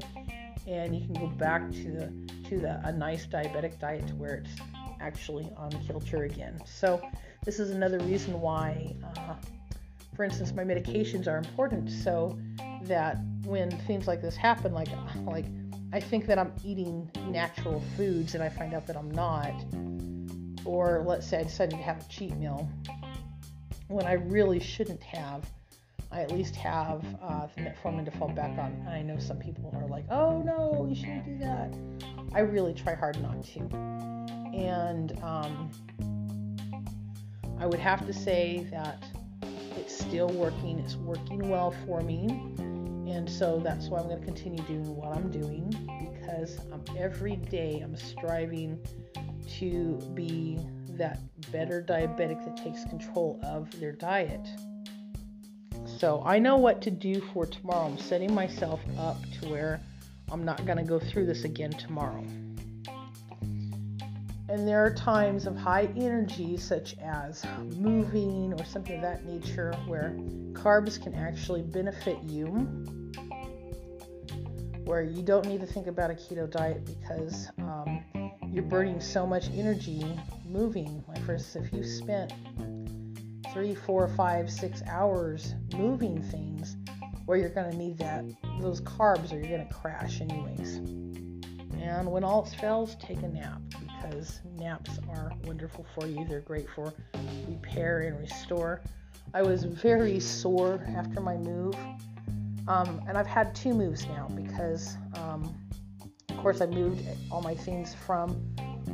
[0.67, 4.35] and you can go back to the to the a nice diabetic diet to where
[4.35, 4.55] it's
[4.99, 6.61] actually on kilter again.
[6.65, 7.01] So
[7.45, 9.35] this is another reason why, uh,
[10.15, 12.37] for instance, my medications are important so
[12.83, 14.89] that when things like this happen, like
[15.25, 15.45] like
[15.91, 19.53] I think that I'm eating natural foods and I find out that I'm not,
[20.65, 22.69] or let's say I decided to have a cheat meal
[23.87, 25.45] when I really shouldn't have.
[26.11, 28.87] I at least have uh, metformin to fall back on.
[28.89, 31.73] I know some people are like, "Oh no, you shouldn't do that."
[32.33, 33.59] I really try hard not to,
[34.55, 35.69] and um,
[37.59, 39.03] I would have to say that
[39.99, 40.79] still working.
[40.79, 42.27] It's working well for me,
[43.11, 45.69] and so that's why I'm going to continue doing what I'm doing
[46.11, 46.59] because
[46.97, 48.79] every day I'm striving
[49.59, 50.59] to be
[50.91, 51.19] that
[51.51, 54.47] better diabetic that takes control of their diet.
[55.85, 57.87] So I know what to do for tomorrow.
[57.87, 59.81] I'm setting myself up to where
[60.31, 62.23] I'm not going to go through this again tomorrow.
[64.49, 67.45] And there are times of high energy, such as
[67.77, 70.15] moving or something of that nature, where
[70.53, 72.47] carbs can actually benefit you.
[74.85, 78.03] Where you don't need to think about a keto diet because um,
[78.51, 80.03] you're burning so much energy
[80.47, 81.03] moving.
[81.07, 82.33] Like, for instance, if you spent
[83.53, 86.75] three, four, five, six hours moving things,
[87.27, 88.25] where you're going to need that
[88.59, 90.77] those carbs, or you're going to crash anyways.
[91.79, 93.61] And when all else fails, take a nap
[94.01, 96.25] because naps are wonderful for you.
[96.25, 96.93] They're great for
[97.47, 98.81] repair and restore.
[99.33, 101.75] I was very sore after my move,
[102.67, 105.55] um, and I've had two moves now because, um,
[106.29, 108.41] of course, I moved all my things from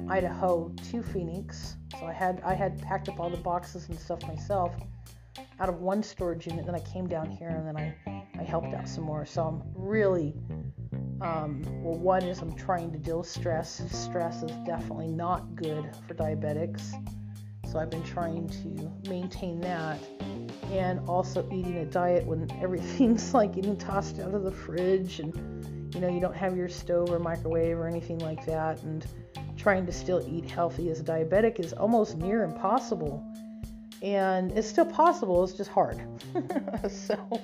[0.10, 1.78] Idaho to Phoenix.
[2.00, 4.74] So I had I had packed up all the boxes and stuff myself
[5.60, 6.66] out of one storage unit.
[6.66, 7.96] Then I came down here and then I
[8.38, 9.26] I helped out some more.
[9.26, 10.34] So I'm really
[11.22, 11.98] um, well.
[11.98, 13.82] One is I'm trying to deal with stress.
[13.92, 16.94] Stress is definitely not good for diabetics.
[17.72, 20.00] So I've been trying to maintain that
[20.72, 25.94] and also eating a diet when everything's like getting tossed out of the fridge and
[25.94, 29.08] you know you don't have your stove or microwave or anything like that and
[29.58, 33.26] trying to still eat healthy as a diabetic is almost near impossible.
[34.02, 36.00] And it's still possible, it's just hard.
[36.90, 37.42] so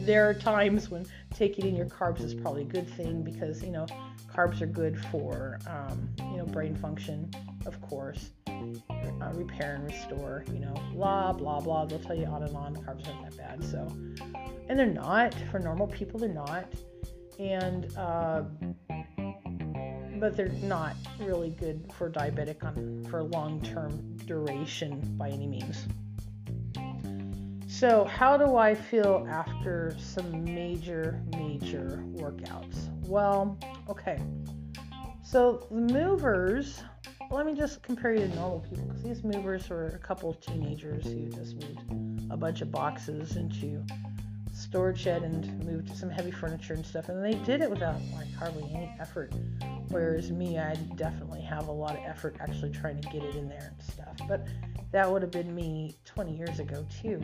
[0.00, 1.04] there are times when
[1.38, 3.86] taking in your carbs is probably a good thing because, you know,
[4.34, 7.30] carbs are good for, um, you know, brain function,
[7.64, 11.86] of course, uh, repair and restore, you know, blah, blah, blah.
[11.86, 12.74] They'll tell you on and on.
[12.76, 13.62] Carbs aren't that bad.
[13.62, 13.86] So,
[14.68, 15.32] and they're not.
[15.52, 16.66] For normal people, they're not.
[17.38, 18.42] And, uh,
[20.18, 25.86] but they're not really good for diabetic on for long-term duration by any means.
[27.78, 32.88] So, how do I feel after some major, major workouts?
[33.06, 33.56] Well,
[33.88, 34.20] okay.
[35.22, 36.82] So, the movers,
[37.30, 40.40] let me just compare you to normal people because these movers were a couple of
[40.40, 43.84] teenagers who just moved a bunch of boxes into
[44.68, 48.32] storage shed and moved some heavy furniture and stuff and they did it without like
[48.34, 49.32] hardly any effort
[49.88, 53.48] whereas me i definitely have a lot of effort actually trying to get it in
[53.48, 54.46] there and stuff but
[54.92, 57.20] that would have been me 20 years ago too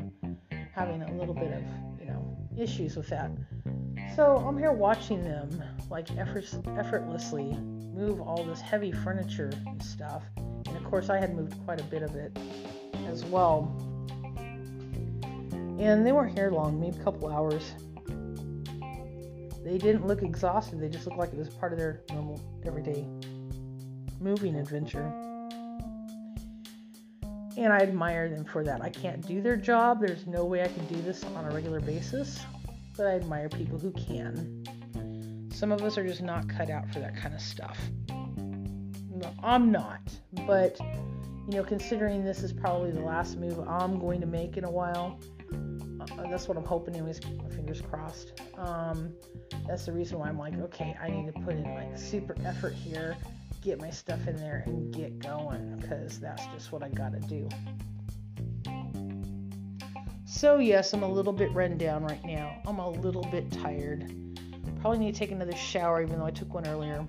[0.75, 1.63] having a little bit of
[2.01, 3.31] you know issues with that.
[4.17, 6.45] So i'm here watching them like effort,
[6.79, 7.53] effortlessly
[7.95, 11.85] move all this heavy furniture and stuff and of course i had moved quite a
[11.85, 12.37] bit of it
[13.07, 13.94] as well
[15.79, 17.73] and they weren't here long, maybe a couple hours.
[19.65, 23.07] They didn't look exhausted, they just looked like it was part of their normal, everyday
[24.21, 25.13] moving adventure.
[27.57, 28.83] And I admire them for that.
[28.83, 31.81] I can't do their job, there's no way I can do this on a regular
[31.81, 32.41] basis,
[32.97, 34.65] but I admire people who can.
[35.53, 37.79] Some of us are just not cut out for that kind of stuff.
[38.09, 40.01] No, I'm not,
[40.47, 40.79] but
[41.49, 44.71] you know, considering this is probably the last move I'm going to make in a
[44.71, 45.21] while,
[46.31, 47.21] that's what I'm hoping, anyways.
[47.55, 48.41] Fingers crossed.
[48.57, 49.13] Um,
[49.67, 52.75] that's the reason why I'm like, okay, I need to put in like super effort
[52.75, 53.17] here,
[53.63, 57.49] get my stuff in there, and get going because that's just what I gotta do.
[60.27, 62.61] So, yes, I'm a little bit run down right now.
[62.67, 64.13] I'm a little bit tired.
[64.81, 67.07] Probably need to take another shower, even though I took one earlier.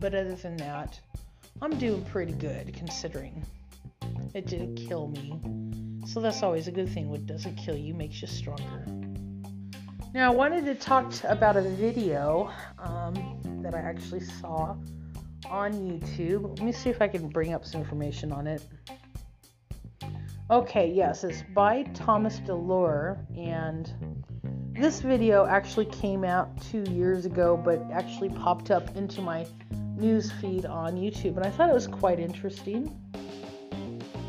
[0.00, 0.98] But other than that,
[1.60, 3.44] I'm doing pretty good considering
[4.32, 5.87] it didn't kill me.
[6.08, 7.10] So that's always a good thing.
[7.10, 8.82] What doesn't kill you makes you stronger.
[10.14, 14.74] Now, I wanted to talk about a video um, that I actually saw
[15.50, 16.48] on YouTube.
[16.56, 18.66] Let me see if I can bring up some information on it.
[20.50, 23.92] Okay, yes, it's by Thomas DeLauer, and
[24.72, 29.46] this video actually came out two years ago, but actually popped up into my
[29.98, 32.98] news feed on YouTube, and I thought it was quite interesting.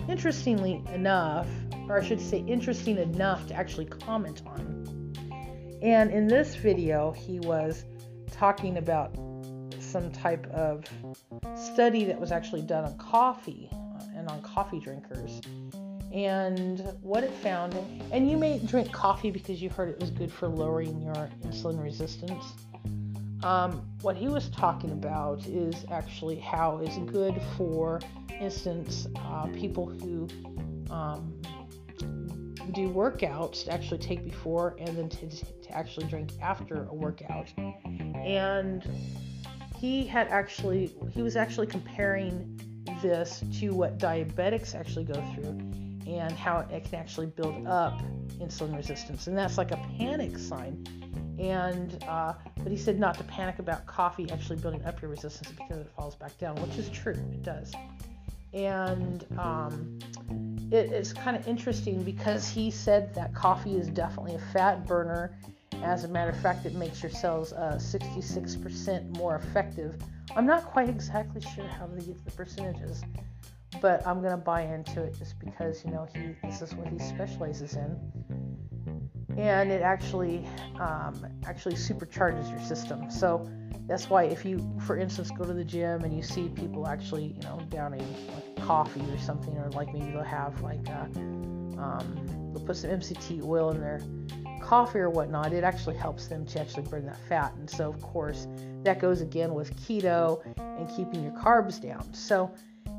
[0.09, 1.47] Interestingly enough,
[1.87, 5.13] or I should say, interesting enough to actually comment on.
[5.83, 7.85] And in this video, he was
[8.31, 9.15] talking about
[9.79, 10.83] some type of
[11.55, 13.69] study that was actually done on coffee
[14.15, 15.41] and on coffee drinkers
[16.11, 17.75] and what it found
[18.11, 21.81] and you may drink coffee because you heard it was good for lowering your insulin
[21.81, 22.43] resistance
[23.43, 27.99] um, what he was talking about is actually how it's good for
[28.39, 30.27] instance uh, people who
[30.89, 31.39] um,
[32.73, 37.51] do workouts to actually take before and then to, to actually drink after a workout.
[38.15, 38.87] And
[39.77, 42.59] he had actually he was actually comparing
[43.01, 45.57] this to what diabetics actually go through
[46.07, 48.01] and how it can actually build up
[48.39, 49.27] insulin resistance.
[49.27, 50.83] And that's like a panic sign.
[51.39, 55.49] And uh, but he said not to panic about coffee actually building up your resistance
[55.51, 57.13] because it falls back down which is true.
[57.13, 57.73] It does
[58.53, 59.99] and um,
[60.71, 65.37] it, it's kind of interesting because he said that coffee is definitely a fat burner
[65.83, 69.95] as a matter of fact, it makes your cells uh, 66% more effective.
[70.35, 73.01] I'm not quite exactly sure how they get the percentages,
[73.81, 76.99] but I'm gonna buy into it just because you know he this is what he
[76.99, 78.48] specializes in,
[79.41, 80.45] and it actually
[80.79, 83.09] um, actually supercharges your system.
[83.09, 83.49] So
[83.87, 87.35] that's why if you, for instance, go to the gym and you see people actually
[87.35, 91.09] you know downing like coffee or something, or like maybe they'll have like a,
[91.77, 94.01] uh, um, they'll put some MCT oil in their
[94.61, 97.53] coffee or whatnot, it actually helps them to actually burn that fat.
[97.55, 98.47] And so, of course,
[98.83, 102.13] that goes again with keto and keeping your carbs down.
[102.13, 102.51] So,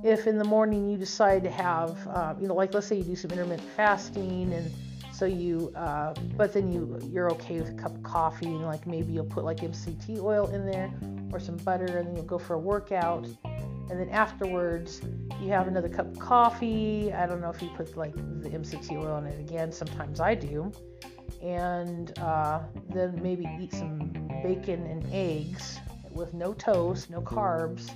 [0.03, 3.05] if in the morning you decide to have, uh, you know, like let's say you
[3.05, 4.73] do some intermittent fasting and
[5.21, 8.87] so you, uh, but then you you're okay with a cup of coffee and like
[8.87, 10.91] maybe you'll put like MCT oil in there
[11.31, 15.03] or some butter and then you'll go for a workout and then afterwards
[15.43, 17.13] you have another cup of coffee.
[17.13, 19.73] I don't know if you put like the MCT oil in it again.
[19.73, 20.73] Sometimes I do
[21.43, 23.99] and uh, then maybe eat some
[24.43, 25.79] bacon and eggs
[26.15, 27.91] with no toast, no carbs,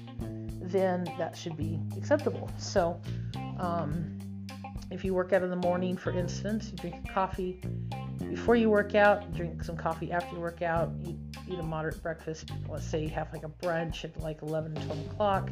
[0.61, 2.51] then that should be acceptable.
[2.59, 3.01] So,
[3.59, 4.14] um,
[4.91, 7.61] if you work out in the morning, for instance, you drink coffee
[8.31, 11.17] before you work out, drink some coffee after you work out, eat,
[11.49, 12.51] eat a moderate breakfast.
[12.69, 15.51] Let's say you have like a brunch at like 11 12 o'clock,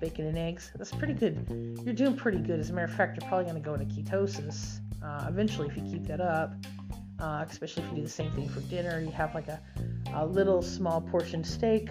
[0.00, 0.70] bacon and eggs.
[0.76, 1.80] That's pretty good.
[1.84, 2.60] You're doing pretty good.
[2.60, 5.76] As a matter of fact, you're probably going to go into ketosis uh, eventually if
[5.76, 6.54] you keep that up
[7.20, 9.00] uh, especially if you do the same thing for dinner.
[9.00, 9.60] You have like a,
[10.14, 11.90] a little small portion steak.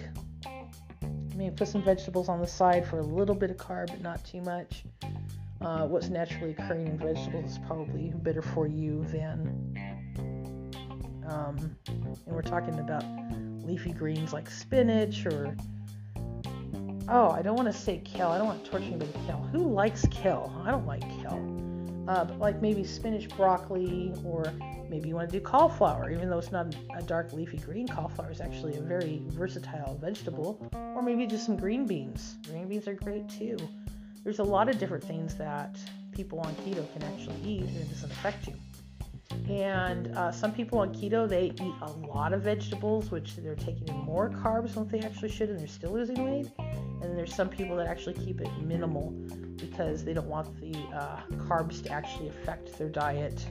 [1.36, 4.24] Maybe put some vegetables on the side for a little bit of carb, but not
[4.24, 4.84] too much.
[5.60, 9.76] Uh, what's naturally occurring in vegetables is probably better for you than.
[11.28, 13.04] Um, and we're talking about
[13.64, 15.54] leafy greens like spinach or.
[17.08, 18.28] Oh, I don't want to say kale.
[18.28, 19.48] I don't want to torture anybody with kale.
[19.52, 20.54] Who likes kale?
[20.64, 22.04] I don't like kale.
[22.08, 24.52] Uh, but like maybe spinach, broccoli, or
[24.90, 27.86] Maybe you want to do cauliflower, even though it's not a dark leafy green.
[27.86, 30.58] Cauliflower is actually a very versatile vegetable.
[30.72, 32.34] Or maybe just some green beans.
[32.48, 33.56] Green beans are great too.
[34.24, 35.78] There's a lot of different things that
[36.12, 38.54] people on keto can actually eat and it doesn't affect you.
[39.48, 43.88] And uh, some people on keto, they eat a lot of vegetables, which they're taking
[43.88, 46.50] in more carbs than they actually should, and they're still losing weight.
[47.02, 49.10] And there's some people that actually keep it minimal
[49.56, 53.44] because they don't want the uh, carbs to actually affect their diet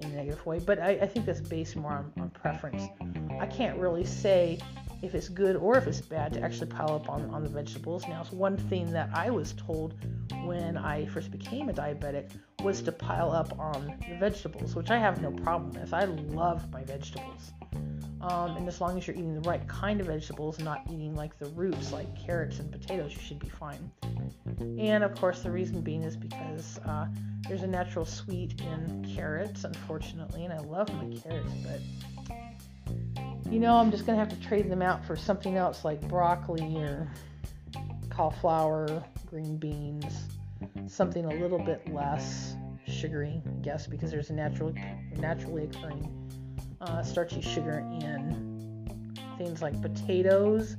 [0.00, 2.84] in a negative way, but I, I think that's based more on, on preference.
[3.40, 4.58] I can't really say
[5.02, 8.06] if it's good or if it's bad to actually pile up on, on the vegetables.
[8.08, 9.94] Now, it's one thing that I was told
[10.44, 12.30] when I first became a diabetic
[12.62, 15.92] was to pile up on the vegetables, which I have no problem with.
[15.92, 17.52] I love my vegetables.
[18.22, 21.38] Um, and as long as you're eating the right kind of vegetables, not eating like
[21.38, 23.90] the roots like carrots and potatoes, you should be fine.
[24.58, 27.06] And of course, the reason being is because uh,
[27.46, 31.80] there's a natural sweet in carrots, unfortunately, and I love my carrots, but
[33.50, 36.76] you know, I'm just gonna have to trade them out for something else like broccoli
[36.78, 37.10] or
[38.10, 40.24] cauliflower, green beans,
[40.86, 42.56] something a little bit less
[42.88, 44.74] sugary, I guess, because there's a natural,
[45.16, 46.10] naturally occurring
[46.80, 50.76] uh, starchy sugar in things like potatoes.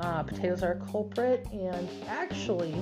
[0.00, 2.74] Uh, potatoes are a culprit, and actually,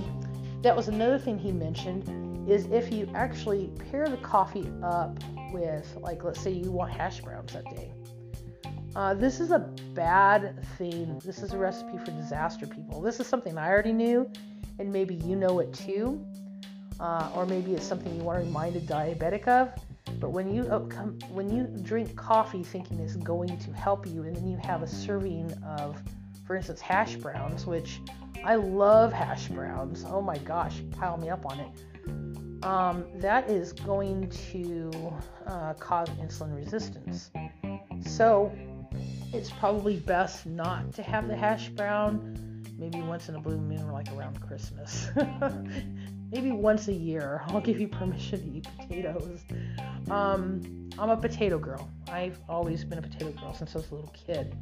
[0.63, 5.19] that was another thing he mentioned is if you actually pair the coffee up
[5.53, 7.93] with, like, let's say you want hash browns that day.
[8.95, 9.59] Uh, this is a
[9.95, 11.19] bad thing.
[11.25, 13.01] This is a recipe for disaster, people.
[13.01, 14.31] This is something I already knew,
[14.79, 16.25] and maybe you know it too.
[17.03, 19.73] uh, or maybe it's something you want to remind a diabetic of.
[20.21, 24.23] But when you oh, come, when you drink coffee thinking it's going to help you,
[24.23, 26.01] and then you have a serving of,
[26.47, 28.01] for instance, hash browns, which
[28.45, 30.05] I love hash browns.
[30.07, 32.65] Oh my gosh, pile me up on it.
[32.65, 35.13] Um, that is going to
[35.47, 37.31] uh, cause insulin resistance.
[38.07, 38.53] So
[39.33, 42.53] it's probably best not to have the hash brown
[42.83, 45.09] maybe once in a blue moon, like around Christmas.
[46.33, 49.41] maybe once a year, I'll give you permission to eat potatoes.
[50.11, 51.89] Um, I'm a potato girl.
[52.09, 54.57] I've always been a potato girl since I was a little kid.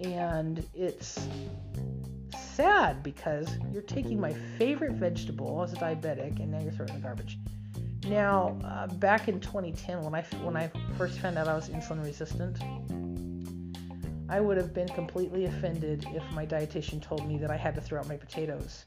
[0.00, 1.26] And it's
[2.56, 6.94] sad because you're taking my favorite vegetable as a diabetic and now you're throwing it
[6.94, 7.38] in the garbage.
[8.08, 12.04] Now, uh, back in 2010, when I when I first found out I was insulin
[12.04, 12.58] resistant,
[14.28, 17.80] I would have been completely offended if my dietitian told me that I had to
[17.80, 18.84] throw out my potatoes.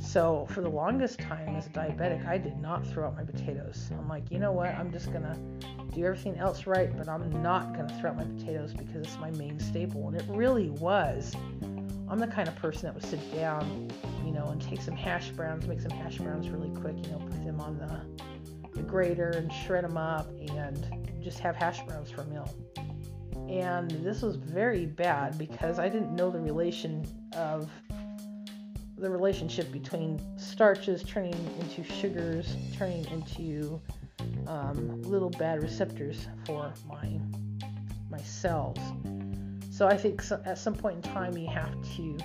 [0.00, 3.90] So, for the longest time as a diabetic, I did not throw out my potatoes.
[3.90, 4.68] I'm like, you know what?
[4.68, 5.36] I'm just to
[5.92, 9.32] do everything else right, but I'm not to throw out my potatoes because it's my
[9.32, 10.06] main staple.
[10.06, 11.34] And it really was.
[12.08, 13.90] I'm the kind of person that would sit down,
[14.24, 17.18] you know, and take some hash browns, make some hash browns really quick, you know,
[17.18, 22.10] put them on the, the grater and shred them up and just have hash browns
[22.10, 22.48] for a meal
[23.50, 27.04] and this was very bad because I didn't know the relation
[27.36, 27.68] of
[28.96, 33.80] the relationship between starches turning into sugars, turning into
[34.46, 37.18] um, little bad receptors for my
[38.08, 38.78] my cells.
[39.70, 42.18] So I think so, at some point in time you have to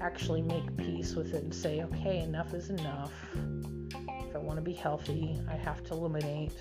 [0.00, 3.12] actually make peace with it and say, okay, enough is enough.
[3.34, 6.52] If I want to be healthy, I have to eliminate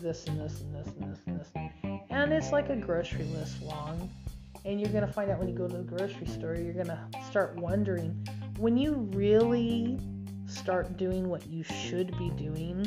[0.00, 1.48] this and this and this and this and this
[2.10, 4.10] and it's like a grocery list long.
[4.64, 6.88] And you're going to find out when you go to the grocery store, you're going
[6.88, 8.26] to start wondering
[8.58, 9.98] when you really
[10.46, 12.86] start doing what you should be doing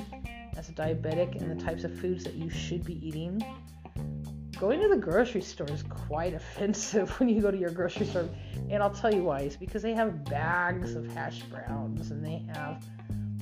[0.58, 3.42] as a diabetic and the types of foods that you should be eating.
[4.60, 8.30] Going to the grocery store is quite offensive when you go to your grocery store.
[8.70, 9.40] And I'll tell you why.
[9.40, 12.84] It's because they have bags of hash browns and they have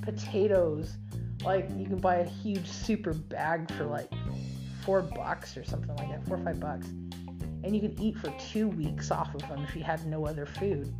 [0.01, 0.97] potatoes.
[1.43, 4.11] Like you can buy a huge super bag for like
[4.83, 6.87] four bucks or something like that, four or five bucks.
[7.63, 10.45] And you can eat for two weeks off of them if you had no other
[10.45, 10.93] food.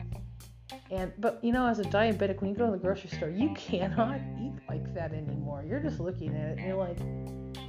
[0.91, 3.53] And but you know, as a diabetic, when you go to the grocery store, you
[3.53, 5.63] cannot eat like that anymore.
[5.67, 6.97] You're just looking at it and you're like,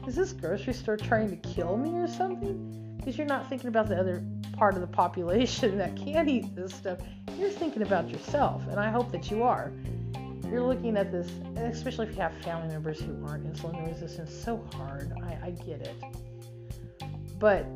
[0.07, 2.97] is this grocery store trying to kill me or something?
[2.97, 6.75] Because you're not thinking about the other part of the population that can't eat this
[6.75, 6.99] stuff.
[7.39, 9.73] You're thinking about yourself, and I hope that you are.
[10.51, 14.65] You're looking at this, especially if you have family members who aren't insulin resistant, so
[14.75, 15.13] hard.
[15.23, 15.95] I, I get it.
[17.39, 17.67] But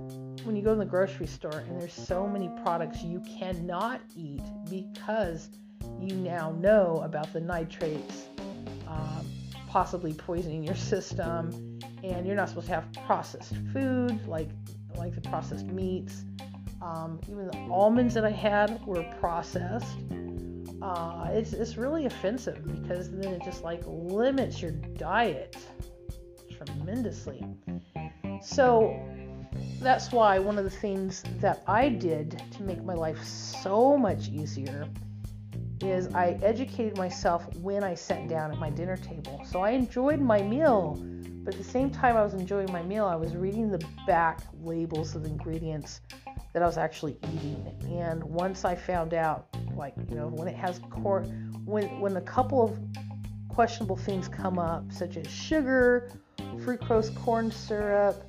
[0.44, 4.42] when you go to the grocery store and there's so many products you cannot eat
[4.68, 5.48] because
[6.00, 8.28] you now know about the nitrates
[8.86, 9.26] um,
[9.68, 14.50] possibly poisoning your system and you're not supposed to have processed food like
[14.96, 16.24] like the processed meats
[16.82, 19.96] um, even the almonds that i had were processed
[20.82, 25.56] uh, it's, it's really offensive because then it just like limits your diet
[26.56, 27.44] tremendously.
[28.42, 28.98] So
[29.80, 34.28] that's why one of the things that I did to make my life so much
[34.28, 34.88] easier
[35.80, 39.42] is I educated myself when I sat down at my dinner table.
[39.44, 40.98] So I enjoyed my meal,
[41.44, 44.40] but at the same time I was enjoying my meal, I was reading the back
[44.62, 46.00] labels of the ingredients
[46.52, 47.66] that I was actually eating.
[47.98, 51.24] And once I found out, like, you know, when it has corn,
[51.64, 52.78] when, when a couple of
[53.48, 56.10] questionable things come up, such as sugar,
[56.56, 58.24] fructose corn syrup,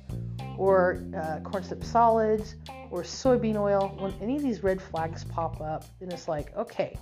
[0.56, 2.56] or uh, corn syrup solids,
[2.90, 6.96] or soybean oil, when any of these red flags pop up, then it's like, okay,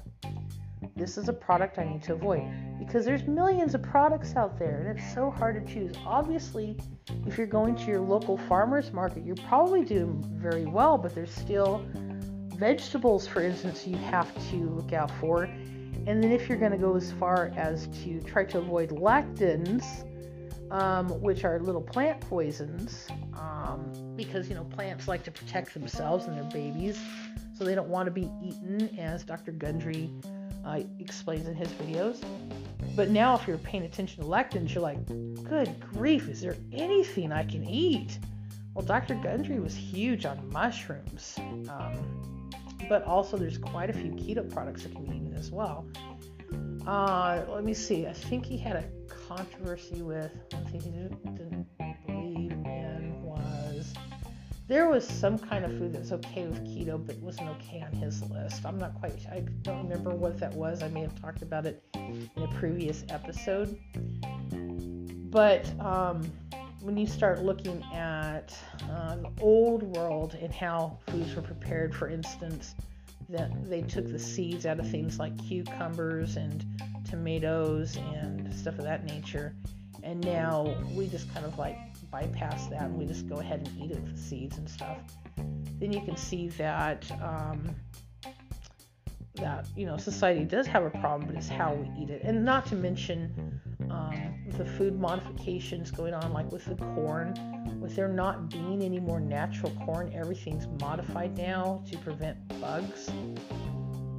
[0.96, 2.44] this is a product I need to avoid
[2.78, 5.94] because there's millions of products out there and it's so hard to choose.
[6.06, 6.78] Obviously,
[7.26, 11.34] if you're going to your local farmers market, you're probably doing very well, but there's
[11.34, 11.84] still
[12.56, 15.44] vegetables, for instance, you have to look out for.
[16.06, 19.84] And then if you're going to go as far as to try to avoid lectins,
[20.70, 26.26] um, which are little plant poisons, um, because you know plants like to protect themselves
[26.26, 26.98] and their babies,
[27.56, 29.52] so they don't want to be eaten, as Dr.
[29.52, 30.10] Gundry
[30.64, 32.24] uh, explains in his videos.
[32.96, 35.04] But now, if you're paying attention to lectins, you're like,
[35.44, 38.18] good grief, is there anything I can eat?
[38.74, 39.14] Well, Dr.
[39.14, 41.36] Gundry was huge on mushrooms.
[41.68, 42.33] Um,
[42.88, 45.86] but also, there's quite a few keto products that can be eaten as well.
[46.86, 48.06] Uh, let me see.
[48.06, 51.66] I think he had a controversy with, one thing he didn't,
[52.06, 53.94] believe in was
[54.66, 58.22] there was some kind of food that's okay with keto, but wasn't okay on his
[58.30, 58.64] list.
[58.64, 59.14] I'm not quite.
[59.30, 60.82] I don't remember what that was.
[60.82, 63.78] I may have talked about it in a previous episode.
[65.30, 66.30] But um,
[66.84, 68.54] when you start looking at
[68.90, 72.74] uh, the old world and how foods were prepared, for instance,
[73.30, 76.62] that they took the seeds out of things like cucumbers and
[77.08, 79.56] tomatoes and stuff of that nature,
[80.02, 81.78] and now we just kind of like
[82.10, 84.98] bypass that and we just go ahead and eat it with the seeds and stuff.
[85.80, 87.74] Then you can see that um,
[89.36, 92.44] that you know society does have a problem, but it's how we eat it, and
[92.44, 93.58] not to mention
[93.90, 97.34] um, the food modifications going on, like with the corn,
[97.80, 103.10] with there not being any more natural corn, everything's modified now to prevent bugs.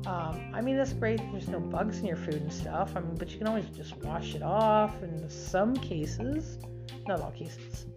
[0.05, 1.19] Um, I mean, that's great.
[1.31, 2.95] There's no bugs in your food and stuff.
[2.95, 6.59] I mean, but you can always just wash it off in some cases,
[7.07, 7.87] not all cases.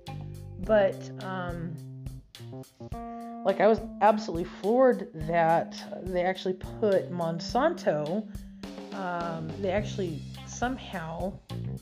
[0.61, 1.75] But um,
[3.45, 8.27] like I was absolutely floored that they actually put Monsanto.
[8.95, 10.23] Um, they actually
[10.59, 11.33] somehow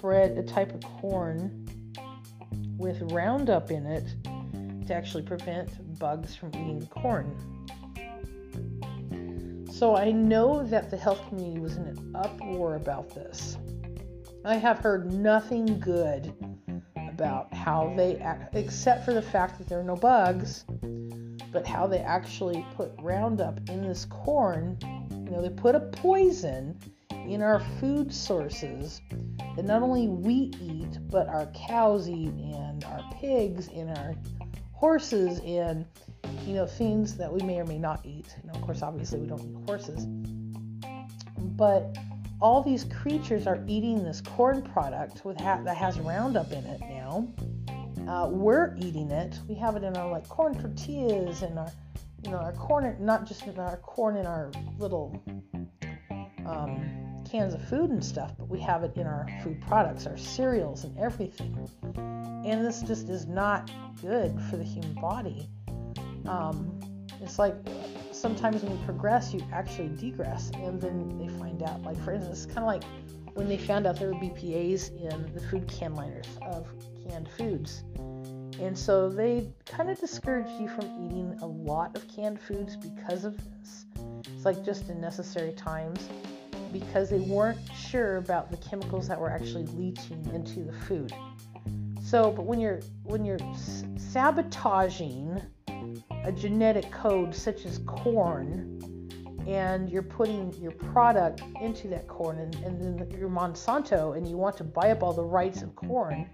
[0.02, 1.66] bred a type of corn
[2.76, 4.04] with Roundup in it
[4.86, 7.34] to actually prevent bugs from eating corn.
[9.72, 13.56] So I know that the health community was in an uproar about this.
[14.44, 16.34] I have heard nothing good
[16.96, 20.66] about how they act, except for the fact that there are no bugs,
[21.50, 24.76] but how they actually put Roundup in this corn.
[25.10, 26.78] You know, they put a poison
[27.28, 29.00] in our food sources
[29.56, 34.14] that not only we eat, but our cows eat, and our pigs, and our
[34.72, 35.86] horses, and
[36.46, 38.36] you know things that we may or may not eat.
[38.44, 40.06] Know, of course, obviously we don't eat horses,
[41.56, 41.96] but
[42.40, 46.80] all these creatures are eating this corn product with ha- that has Roundup in it
[46.80, 47.28] now.
[48.06, 49.38] Uh, we're eating it.
[49.48, 51.72] We have it in our like corn tortillas and our,
[52.22, 55.20] you know, our corn, not just in our corn in our little
[56.46, 56.95] um,
[57.30, 60.84] cans of food and stuff, but we have it in our food products, our cereals,
[60.84, 61.68] and everything.
[62.44, 63.70] And this just is not
[64.00, 65.48] good for the human body.
[66.26, 66.78] Um,
[67.20, 67.54] it's like
[68.12, 71.82] sometimes when you progress, you actually degress, and then they find out.
[71.82, 72.84] Like for instance, it's kind of like
[73.34, 76.66] when they found out there were BPA's in the food can liners of
[77.08, 77.84] canned foods.
[78.60, 83.24] And so they kind of discouraged you from eating a lot of canned foods because
[83.24, 83.84] of this.
[84.34, 86.08] It's like just in necessary times
[86.72, 91.12] because they weren't sure about the chemicals that were actually leaching into the food.
[92.02, 93.38] So, but when you're when you're
[93.96, 95.40] sabotaging
[96.24, 98.80] a genetic code such as corn
[99.46, 104.36] and you're putting your product into that corn and, and then you're Monsanto and you
[104.36, 106.28] want to buy up all the rights of corn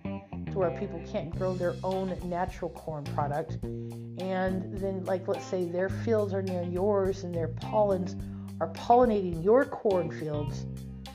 [0.51, 5.65] to where people can't grow their own natural corn product and then like let's say
[5.65, 8.15] their fields are near yours and their pollens
[8.63, 10.67] are pollinating your cornfields,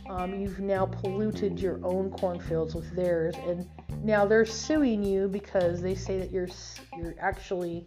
[0.09, 3.65] um, you've now polluted your own cornfields with theirs, and
[4.03, 6.49] now they're suing you because they say that you're
[6.97, 7.85] you're actually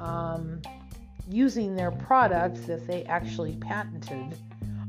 [0.00, 0.60] um,
[1.28, 4.36] using their product that they actually patented.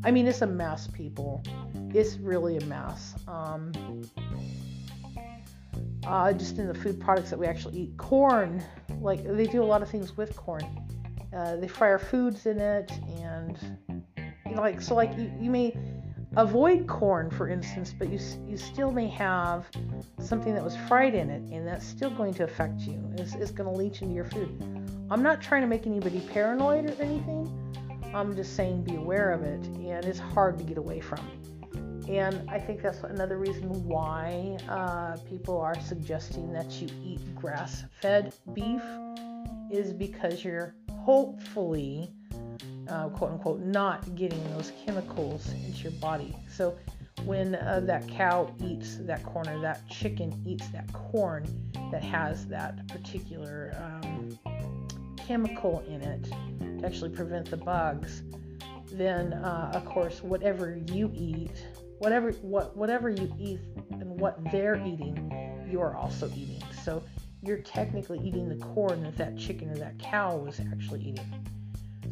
[0.03, 1.43] I mean, it's a mess, people.
[1.93, 3.13] It's really a mess.
[3.28, 3.72] Um,
[6.07, 8.63] uh, just in the food products that we actually eat, corn,
[8.99, 10.65] like they do a lot of things with corn.
[11.36, 13.78] Uh, they fire foods in it, and
[14.56, 15.76] like so like you, you may
[16.36, 19.66] avoid corn for instance but you you still may have
[20.20, 23.02] something that was fried in it and that's still going to affect you.
[23.18, 24.50] It's, it's going to leach into your food.
[25.10, 27.54] I'm not trying to make anybody paranoid or anything.
[28.14, 31.20] I'm just saying be aware of it and it's hard to get away from.
[32.10, 38.34] And i think that's another reason why uh, people are suggesting that you eat grass-fed
[38.54, 38.82] beef
[39.70, 40.74] is because you're
[41.04, 42.12] hopefully
[42.89, 46.35] uh, quote unquote, not getting those chemicals into your body.
[46.49, 46.77] So
[47.25, 51.45] when uh, that cow eats that corn or that chicken eats that corn
[51.91, 54.38] that has that particular um,
[55.17, 56.23] chemical in it
[56.79, 58.23] to actually prevent the bugs,
[58.91, 61.65] then uh, of course whatever you eat,
[61.99, 63.59] whatever what whatever you eat
[63.91, 66.61] and what they're eating, you're also eating.
[66.83, 67.03] So
[67.41, 71.45] you're technically eating the corn that that chicken or that cow was actually eating.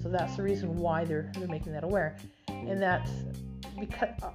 [0.05, 2.15] So that's the reason why they're they're making that aware,
[2.47, 3.09] and that's
[3.79, 4.29] because uh,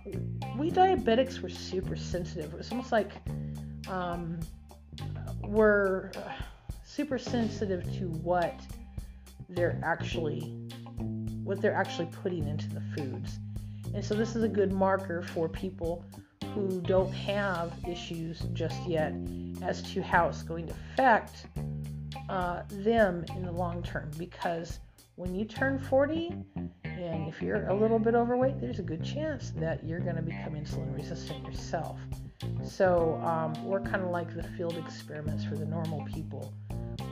[0.59, 2.53] we diabetics were super sensitive.
[2.55, 3.13] It's almost like
[3.89, 4.41] um,
[5.45, 6.11] we're
[6.85, 8.61] super sensitive to what
[9.49, 10.41] they're actually
[11.45, 13.39] what they're actually putting into the foods.
[13.95, 16.05] And so this is a good marker for people
[16.53, 19.15] who don't have issues just yet
[19.63, 21.47] as to how it's going to affect
[22.29, 24.81] uh, them in the long term because
[25.21, 26.33] when you turn 40
[26.85, 30.23] and if you're a little bit overweight, there's a good chance that you're going to
[30.23, 32.01] become insulin resistant yourself.
[32.65, 36.55] So um, we're kind of like the field experiments for the normal people,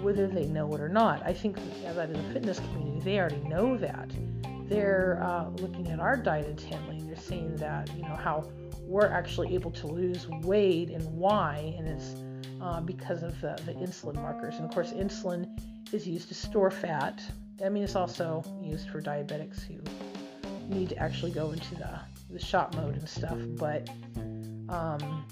[0.00, 1.22] whether they know it or not.
[1.22, 4.10] I think that in the fitness community, they already know that.
[4.70, 8.50] They're uh, looking at our diet intently and they're seeing that, you know, how
[8.80, 12.14] we're actually able to lose weight and why, and it's
[12.62, 14.54] uh, because of the, the insulin markers.
[14.54, 15.46] And of course, insulin
[15.92, 17.22] is used to store fat.
[17.64, 19.80] I mean, it's also used for diabetics who
[20.72, 21.98] need to actually go into the,
[22.30, 23.88] the shop mode and stuff, but
[24.68, 25.26] um,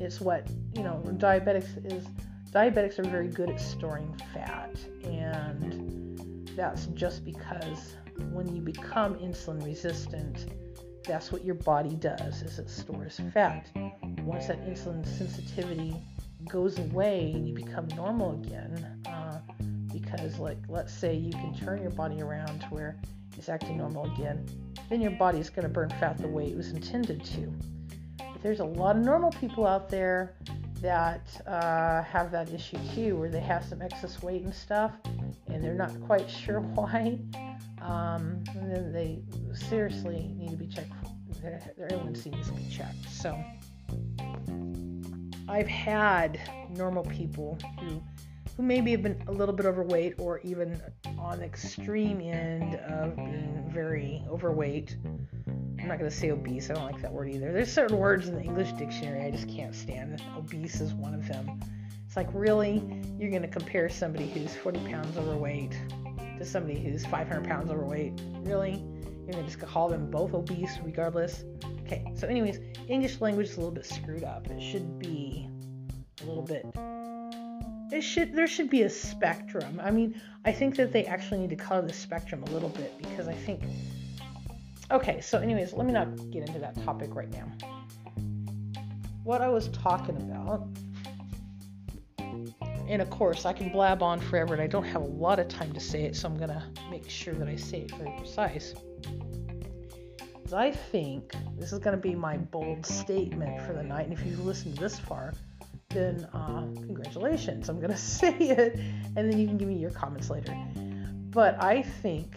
[0.00, 2.06] it's what, you know, diabetics is,
[2.52, 4.74] diabetics are very good at storing fat,
[5.04, 7.96] and that's just because
[8.30, 10.46] when you become insulin resistant,
[11.06, 13.70] that's what your body does is it stores fat.
[14.22, 15.94] Once that insulin sensitivity
[16.48, 18.93] goes away and you become normal again
[20.16, 22.96] because like let's say you can turn your body around to where
[23.36, 24.46] it's acting normal again
[24.88, 27.52] then your body is going to burn fat the way it was intended to
[28.18, 30.34] but there's a lot of normal people out there
[30.80, 34.92] that uh, have that issue too where they have some excess weight and stuff
[35.48, 37.18] and they're not quite sure why
[37.84, 39.20] um, and then they
[39.54, 40.92] seriously need to be checked.
[41.42, 43.10] Their, their A1C needs to be checked.
[43.10, 43.38] So
[45.48, 46.40] I've had
[46.70, 48.02] normal people who
[48.56, 50.80] who maybe have been a little bit overweight or even
[51.18, 54.96] on the extreme end of being very overweight.
[55.46, 56.70] I'm not going to say obese.
[56.70, 57.52] I don't like that word either.
[57.52, 60.22] There's certain words in the English dictionary I just can't stand.
[60.36, 61.60] Obese is one of them.
[62.06, 62.82] It's like, really?
[63.18, 65.76] You're going to compare somebody who's 40 pounds overweight
[66.38, 68.20] to somebody who's 500 pounds overweight.
[68.42, 68.82] Really?
[69.24, 71.44] You're gonna just call them both obese regardless?
[71.86, 74.48] Okay, so, anyways, English language is a little bit screwed up.
[74.48, 75.48] It should be
[76.22, 76.66] a little bit.
[77.94, 79.80] It should there should be a spectrum.
[79.82, 82.98] I mean, I think that they actually need to color the spectrum a little bit
[82.98, 83.62] because I think.
[84.90, 87.46] Okay, so anyways, let me not get into that topic right now.
[89.22, 90.66] What I was talking about
[92.88, 95.48] and of course, I can blab on forever and I don't have a lot of
[95.48, 98.12] time to say it, so I'm going to make sure that I say it very
[98.18, 98.74] precise.
[100.52, 104.24] I think this is going to be my bold statement for the night, and if
[104.24, 105.32] you've listened this far,
[105.94, 107.68] then uh, congratulations.
[107.68, 108.78] I'm going to say it,
[109.16, 110.54] and then you can give me your comments later.
[111.30, 112.36] But I think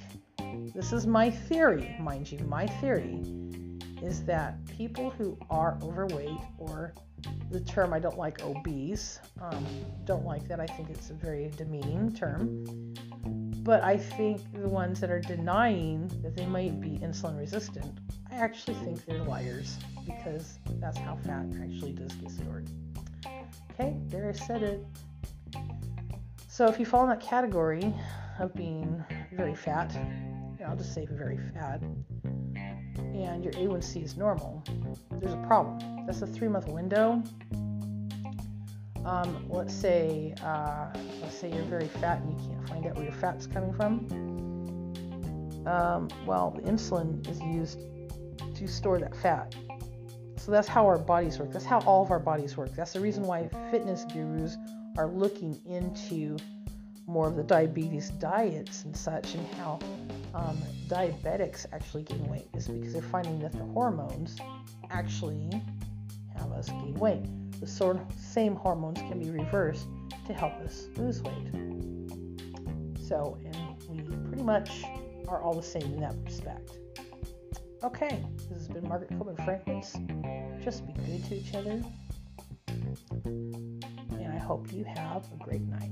[0.74, 3.22] this is my theory, mind you, my theory
[4.02, 6.94] is that people who are overweight or
[7.50, 9.20] the term I don't like obese.
[9.42, 9.66] Um,
[10.06, 10.60] don't like that.
[10.60, 12.94] I think it's a very demeaning term.
[13.64, 18.00] But I think the ones that are denying that they might be insulin resistant,
[18.32, 22.70] I actually think they're liars because that's how fat actually does get stored.
[23.80, 24.84] Okay, there I said it.
[26.48, 27.94] So if you fall in that category
[28.40, 29.96] of being very fat,
[30.66, 31.84] I'll just say very fat,
[32.98, 34.64] and your A1C is normal,
[35.12, 36.08] there's a problem.
[36.08, 37.22] That's a three month window.
[39.06, 40.88] Um, let's say uh,
[41.22, 44.08] let's say you're very fat and you can't find out where your fat's coming from.
[45.68, 47.80] Um, well, the insulin is used
[48.56, 49.56] to store that fat.
[50.48, 51.52] So that's how our bodies work.
[51.52, 52.74] That's how all of our bodies work.
[52.74, 54.56] That's the reason why fitness gurus
[54.98, 56.38] are looking into
[57.06, 59.78] more of the diabetes diets and such and how
[60.34, 64.38] um, diabetics actually gain weight is because they're finding that the hormones
[64.90, 65.50] actually
[66.38, 67.26] have us gain weight.
[67.60, 69.88] The sort same hormones can be reversed
[70.28, 71.52] to help us lose weight.
[73.06, 74.86] So, and we pretty much
[75.28, 76.72] are all the same in that respect.
[77.84, 79.94] Okay, this has been Margaret Koopman Franklin's
[80.64, 81.84] Just Be Good to Each Other.
[83.26, 85.92] And I hope you have a great night.